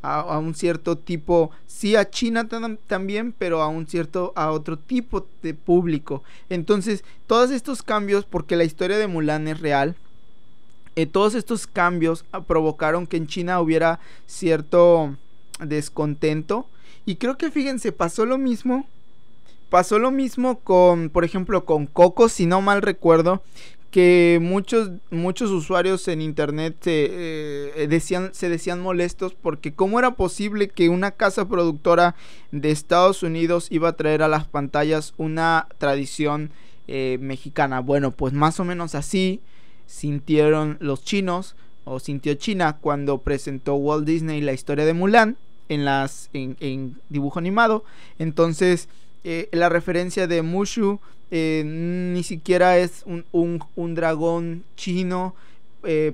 a, 0.01 0.37
un 0.37 0.55
cierto 0.55 0.97
tipo, 0.97 1.51
sí 1.67 1.95
a 1.95 2.09
China 2.09 2.47
también, 2.87 3.33
pero 3.37 3.61
a 3.61 3.67
un 3.67 3.87
cierto, 3.87 4.33
a 4.35 4.51
otro 4.51 4.77
tipo 4.77 5.27
de 5.41 5.53
público. 5.53 6.23
Entonces, 6.49 7.03
todos 7.27 7.51
estos 7.51 7.83
cambios, 7.83 8.25
porque 8.25 8.55
la 8.55 8.63
historia 8.63 8.97
de 8.97 9.07
Mulan 9.07 9.47
es 9.47 9.59
real, 9.59 9.95
eh, 10.95 11.05
todos 11.07 11.33
estos 11.33 11.65
cambios 11.65 12.23
provocaron 12.47 13.07
que 13.07 13.17
en 13.17 13.27
China 13.27 13.59
hubiera 13.59 13.99
cierto 14.27 15.15
descontento 15.59 16.67
y 17.05 17.15
creo 17.15 17.37
que 17.37 17.51
fíjense, 17.51 17.91
pasó 17.91 18.25
lo 18.25 18.37
mismo. 18.37 18.87
Pasó 19.69 19.97
lo 19.97 20.11
mismo 20.11 20.59
con, 20.59 21.09
por 21.09 21.25
ejemplo, 21.25 21.65
con 21.65 21.87
Coco, 21.87 22.29
si 22.29 22.45
no 22.45 22.61
mal 22.61 22.81
recuerdo. 22.81 23.41
que 23.89 24.39
muchos, 24.41 24.89
muchos 25.11 25.51
usuarios 25.51 26.07
en 26.07 26.19
internet 26.19 26.77
se, 26.81 27.09
eh, 27.11 27.87
decían, 27.87 28.31
se 28.33 28.49
decían 28.49 28.79
molestos 28.81 29.35
porque 29.35 29.73
cómo 29.73 29.99
era 29.99 30.15
posible 30.15 30.69
que 30.69 30.89
una 30.89 31.11
casa 31.11 31.47
productora 31.47 32.15
de 32.51 32.71
Estados 32.71 33.21
Unidos 33.21 33.67
iba 33.69 33.89
a 33.89 33.95
traer 33.95 34.23
a 34.23 34.27
las 34.27 34.47
pantallas 34.47 35.13
una 35.17 35.67
tradición 35.77 36.49
eh, 36.87 37.19
mexicana. 37.21 37.81
Bueno, 37.81 38.09
pues 38.09 38.33
más 38.33 38.59
o 38.59 38.65
menos 38.65 38.95
así 38.95 39.41
sintieron 39.85 40.77
los 40.79 41.03
chinos 41.03 41.55
o 41.83 41.99
sintió 41.99 42.33
China 42.33 42.77
cuando 42.81 43.19
presentó 43.19 43.75
Walt 43.75 44.05
Disney 44.05 44.41
la 44.41 44.53
historia 44.53 44.85
de 44.85 44.93
Mulan 44.93 45.37
en 45.69 45.85
las 45.85 46.29
en, 46.33 46.95
dibujo 47.09 47.39
animado. 47.39 47.83
Entonces 48.19 48.87
eh, 49.23 49.49
la 49.51 49.69
referencia 49.69 50.27
de 50.27 50.41
Mushu 50.41 50.99
eh, 51.31 51.63
ni 51.65 52.23
siquiera 52.23 52.77
es 52.77 53.03
un, 53.05 53.95
dragón 53.95 54.63
chino 54.75 55.35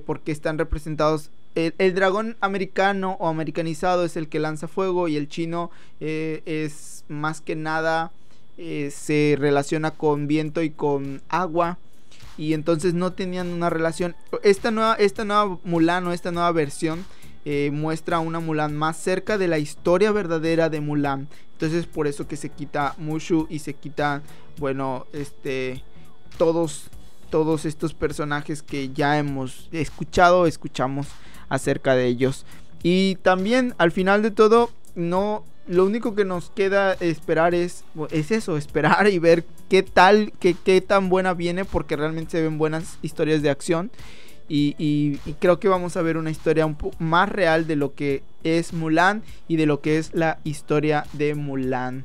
porque 0.04 0.32
están 0.32 0.58
representados 0.58 1.30
el, 1.54 1.94
dragón 1.94 2.36
americano 2.40 3.16
o 3.20 3.28
americanizado 3.28 4.04
es 4.04 4.16
el 4.16 4.28
que 4.28 4.40
lanza 4.40 4.66
fuego 4.66 5.06
y 5.06 5.16
el 5.16 5.28
chino 5.28 5.70
es 6.00 7.04
más 7.08 7.40
que 7.40 7.54
nada 7.54 8.10
eh, 8.62 8.90
se 8.94 9.36
relaciona 9.38 9.90
con 9.90 10.26
viento 10.26 10.60
y 10.60 10.68
con 10.68 11.22
agua 11.30 11.78
y 12.36 12.52
entonces 12.52 12.92
no 12.92 13.14
tenían 13.14 13.46
una 13.46 13.70
relación. 13.70 14.14
Esta 14.42 14.70
nueva, 14.70 14.96
esta 14.96 15.24
nueva 15.24 15.58
Mulan 15.64 16.06
o 16.06 16.12
esta 16.12 16.30
nueva 16.30 16.52
versión 16.52 17.06
eh, 17.44 17.70
muestra 17.72 18.20
una 18.20 18.40
Mulan 18.40 18.76
más 18.76 18.96
cerca 18.96 19.38
de 19.38 19.48
la 19.48 19.58
historia 19.58 20.12
verdadera 20.12 20.68
de 20.68 20.80
Mulan. 20.80 21.28
Entonces 21.52 21.86
por 21.86 22.06
eso 22.06 22.26
que 22.26 22.36
se 22.36 22.48
quita 22.50 22.94
Mushu 22.98 23.46
y 23.50 23.60
se 23.60 23.74
quita, 23.74 24.22
bueno, 24.58 25.06
este, 25.12 25.82
todos, 26.38 26.90
todos 27.30 27.64
estos 27.64 27.94
personajes 27.94 28.62
que 28.62 28.90
ya 28.90 29.18
hemos 29.18 29.68
escuchado, 29.72 30.46
escuchamos 30.46 31.06
acerca 31.48 31.94
de 31.94 32.06
ellos. 32.06 32.46
Y 32.82 33.16
también 33.16 33.74
al 33.78 33.92
final 33.92 34.22
de 34.22 34.30
todo, 34.30 34.70
no 34.94 35.44
lo 35.66 35.84
único 35.86 36.14
que 36.14 36.24
nos 36.24 36.50
queda 36.50 36.94
esperar 36.94 37.54
es, 37.54 37.84
es 38.10 38.30
eso, 38.32 38.56
esperar 38.56 39.06
y 39.08 39.18
ver 39.18 39.44
qué 39.68 39.82
tal, 39.82 40.32
qué, 40.40 40.54
qué 40.54 40.80
tan 40.80 41.08
buena 41.08 41.32
viene, 41.32 41.64
porque 41.64 41.94
realmente 41.94 42.32
se 42.32 42.42
ven 42.42 42.58
buenas 42.58 42.98
historias 43.02 43.40
de 43.42 43.50
acción. 43.50 43.90
Y, 44.52 45.20
creo 45.38 45.60
que 45.60 45.68
vamos 45.68 45.96
a 45.96 46.02
ver 46.02 46.16
una 46.16 46.30
historia 46.30 46.66
un 46.66 46.74
poco 46.74 46.96
más 46.98 47.28
real 47.28 47.68
de 47.68 47.76
lo 47.76 47.94
que 47.94 48.24
es 48.42 48.72
Mulan 48.72 49.22
y 49.46 49.54
de 49.54 49.66
lo 49.66 49.80
que 49.80 49.98
es 49.98 50.12
la 50.12 50.40
historia 50.42 51.06
de 51.12 51.36
Mulan. 51.36 52.04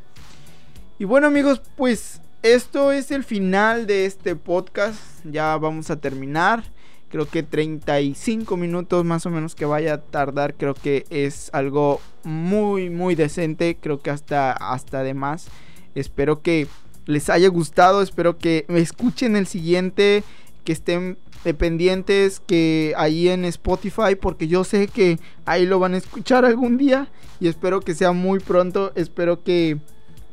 Y 1.00 1.06
bueno 1.06 1.26
amigos, 1.26 1.60
pues 1.76 2.22
esto 2.44 2.92
es 2.92 3.10
el 3.10 3.24
final 3.24 3.88
de 3.88 4.06
este 4.06 4.36
podcast. 4.36 5.00
Ya 5.26 5.58
vamos 5.58 5.90
a 5.90 5.96
terminar. 5.96 6.64
Creo 7.10 7.28
que 7.28 7.42
35 7.42 8.56
minutos 8.58 9.04
más 9.06 9.26
o 9.26 9.32
menos 9.32 9.56
que 9.56 9.66
vaya 9.66 9.96
a 9.96 10.02
tardar. 10.02 10.54
Creo 10.54 10.76
que 10.76 11.06
es 11.10 11.50
algo 11.52 12.00
muy 12.24 12.92
muy 12.92 13.16
decente. 13.16 13.76
Creo 13.82 14.02
que 14.04 14.12
hasta 14.12 14.52
hasta 14.52 15.02
de 15.02 15.16
más. 15.16 15.48
Espero 15.96 16.44
que 16.44 16.68
les 17.08 17.32
haya 17.32 17.48
gustado. 17.48 18.04
Espero 18.04 18.38
que 18.38 18.66
me 18.68 18.82
escuchen 18.82 19.36
el 19.36 19.48
siguiente. 19.48 20.24
Que 20.64 20.74
estén 20.74 21.18
pendientes 21.54 22.40
que 22.40 22.94
ahí 22.98 23.30
en 23.30 23.46
Spotify 23.46 24.16
porque 24.20 24.48
yo 24.48 24.64
sé 24.64 24.88
que 24.88 25.20
ahí 25.46 25.66
lo 25.66 25.80
van 25.80 25.94
a 25.94 25.98
escuchar 25.98 26.46
algún 26.46 26.78
día 26.78 27.08
y 27.40 27.48
espero 27.48 27.82
que 27.82 27.94
sea 27.94 28.12
muy 28.12 28.40
pronto 28.40 28.92
espero 28.96 29.44
que 29.44 29.78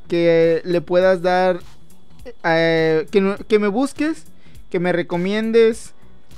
que 0.09 0.63
le 0.65 0.81
puedas 0.81 1.23
dar 1.23 1.61
eh, 2.45 3.07
que, 3.11 3.37
que 3.47 3.59
me 3.59 3.69
busques 3.69 4.25
que 4.71 4.81
me 4.81 4.93
recomiendes 4.93 5.95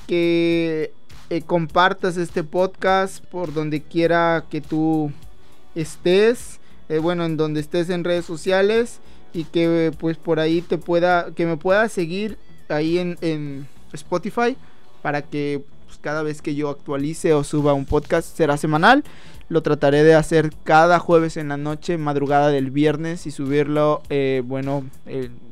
que 0.07 0.93
eh, 1.31 1.43
compartas 1.43 2.17
este 2.17 2.45
podcast 2.45 3.25
por 3.25 3.55
donde 3.55 3.83
quiera 3.83 4.45
que 4.51 4.61
tú 4.61 5.11
estés, 5.75 6.61
eh, 6.89 6.99
bueno, 6.99 7.25
en 7.25 7.37
donde 7.37 7.61
estés 7.61 7.89
en 7.91 8.05
redes 8.05 8.27
sociales 8.27 9.01
y 9.33 9.45
que 9.45 9.91
pues 9.99 10.19
por 10.19 10.39
ahí 10.39 10.61
te 10.61 10.79
pueda, 10.79 11.33
que 11.35 11.47
me 11.47 11.57
pueda 11.57 11.89
seguir 11.89 12.39
ahí 12.69 12.99
en, 12.99 13.67
Spotify 13.95 14.57
para 15.03 15.23
que 15.23 15.63
pues, 15.87 15.99
cada 15.99 16.23
vez 16.23 16.43
que 16.43 16.55
yo 16.55 16.71
actualice 16.71 17.35
o 17.35 17.45
suba 17.45 17.75
un 17.75 17.87
podcast 17.87 18.37
será 18.37 18.57
semanal. 18.57 19.05
Lo 19.49 19.63
trataré 19.63 20.03
de 20.03 20.15
hacer 20.15 20.53
cada 20.65 20.99
jueves 20.99 21.37
en 21.37 21.49
la 21.49 21.57
noche, 21.57 21.99
madrugada 21.99 22.49
del 22.49 22.71
viernes 22.71 23.27
y 23.27 23.31
subirlo, 23.31 24.03
eh, 24.09 24.43
bueno, 24.45 24.85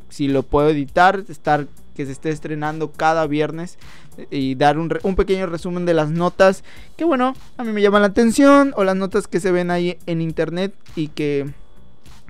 si 0.09 0.29
lo 0.29 0.43
puedo 0.43 0.71
editar, 0.71 1.23
estar 1.29 1.67
que 1.95 2.07
se 2.07 2.13
esté 2.13 2.31
estrenando 2.31 2.91
cada 2.91 3.27
viernes 3.27 3.79
y 4.31 4.55
dar 4.55 4.79
un, 4.79 4.89
pequeño 4.89 5.47
resumen 5.47 5.87
de 5.87 5.95
las 5.95 6.11
notas 6.11 6.65
que 6.97 7.05
bueno, 7.05 7.35
a 7.57 7.65
mí 7.65 7.73
me 7.73 7.83
llaman 7.83 8.03
la 8.03 8.09
atención 8.09 8.73
o 8.77 8.85
las 8.85 8.97
notas 8.97 9.27
que 9.27 9.41
se 9.41 9.53
ven 9.53 9.71
ahí 9.71 9.99
en 10.07 10.21
internet 10.21 10.75
y 10.97 11.09
que, 11.09 11.51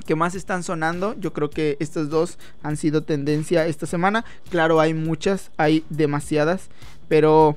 que 0.04 0.14
más 0.14 0.34
están 0.34 0.62
sonando. 0.62 1.14
Yo 1.18 1.32
creo 1.32 1.50
que 1.50 1.76
estas 1.80 2.10
dos 2.10 2.38
han 2.62 2.76
sido 2.76 3.02
tendencia 3.02 3.66
esta 3.66 3.86
semana. 3.86 4.24
Claro, 4.50 4.80
hay 4.80 4.94
muchas, 4.94 5.50
hay 5.56 5.84
demasiadas, 5.90 6.68
pero 7.08 7.56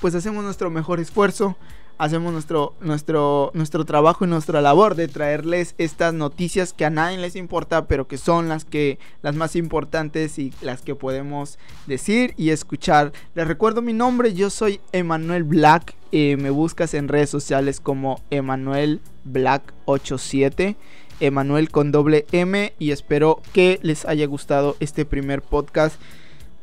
pues 0.00 0.14
hacemos 0.14 0.44
nuestro 0.44 0.70
mejor 0.70 1.00
esfuerzo 1.00 1.56
hacemos 1.98 2.32
nuestro, 2.32 2.74
nuestro, 2.80 3.50
nuestro 3.54 3.84
trabajo 3.84 4.24
y 4.24 4.28
nuestra 4.28 4.60
labor 4.60 4.94
de 4.94 5.08
traerles 5.08 5.74
estas 5.78 6.12
noticias 6.12 6.72
que 6.72 6.84
a 6.84 6.90
nadie 6.90 7.18
les 7.18 7.36
importa, 7.36 7.86
pero 7.86 8.06
que 8.06 8.18
son 8.18 8.48
las 8.48 8.64
que 8.64 8.98
las 9.22 9.34
más 9.34 9.56
importantes 9.56 10.38
y 10.38 10.52
las 10.60 10.82
que 10.82 10.94
podemos 10.94 11.58
decir 11.86 12.34
y 12.36 12.50
escuchar. 12.50 13.12
Les 13.34 13.46
recuerdo 13.46 13.82
mi 13.82 13.92
nombre, 13.92 14.34
yo 14.34 14.50
soy 14.50 14.80
Emanuel 14.92 15.44
Black. 15.44 15.94
Eh, 16.12 16.36
me 16.36 16.50
buscas 16.50 16.94
en 16.94 17.08
redes 17.08 17.30
sociales 17.30 17.80
como 17.80 18.20
Emanuel 18.30 19.00
Black 19.24 19.72
87. 19.86 20.76
Emanuel 21.20 21.70
con 21.70 21.92
doble 21.92 22.26
M 22.32 22.72
y 22.78 22.90
espero 22.90 23.40
que 23.52 23.78
les 23.82 24.04
haya 24.04 24.26
gustado 24.26 24.76
este 24.80 25.04
primer 25.04 25.42
podcast 25.42 26.00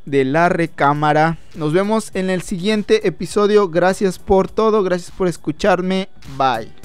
de 0.06 0.26
la 0.26 0.50
recámara. 0.50 1.38
Nos 1.56 1.74
vemos 1.74 2.12
en 2.14 2.30
el 2.30 2.42
siguiente 2.42 3.08
episodio. 3.08 3.70
Gracias 3.70 4.20
por 4.20 4.50
todo, 4.50 4.84
gracias 4.84 5.12
por 5.12 5.28
escucharme. 5.28 6.10
Bye. 6.38 6.83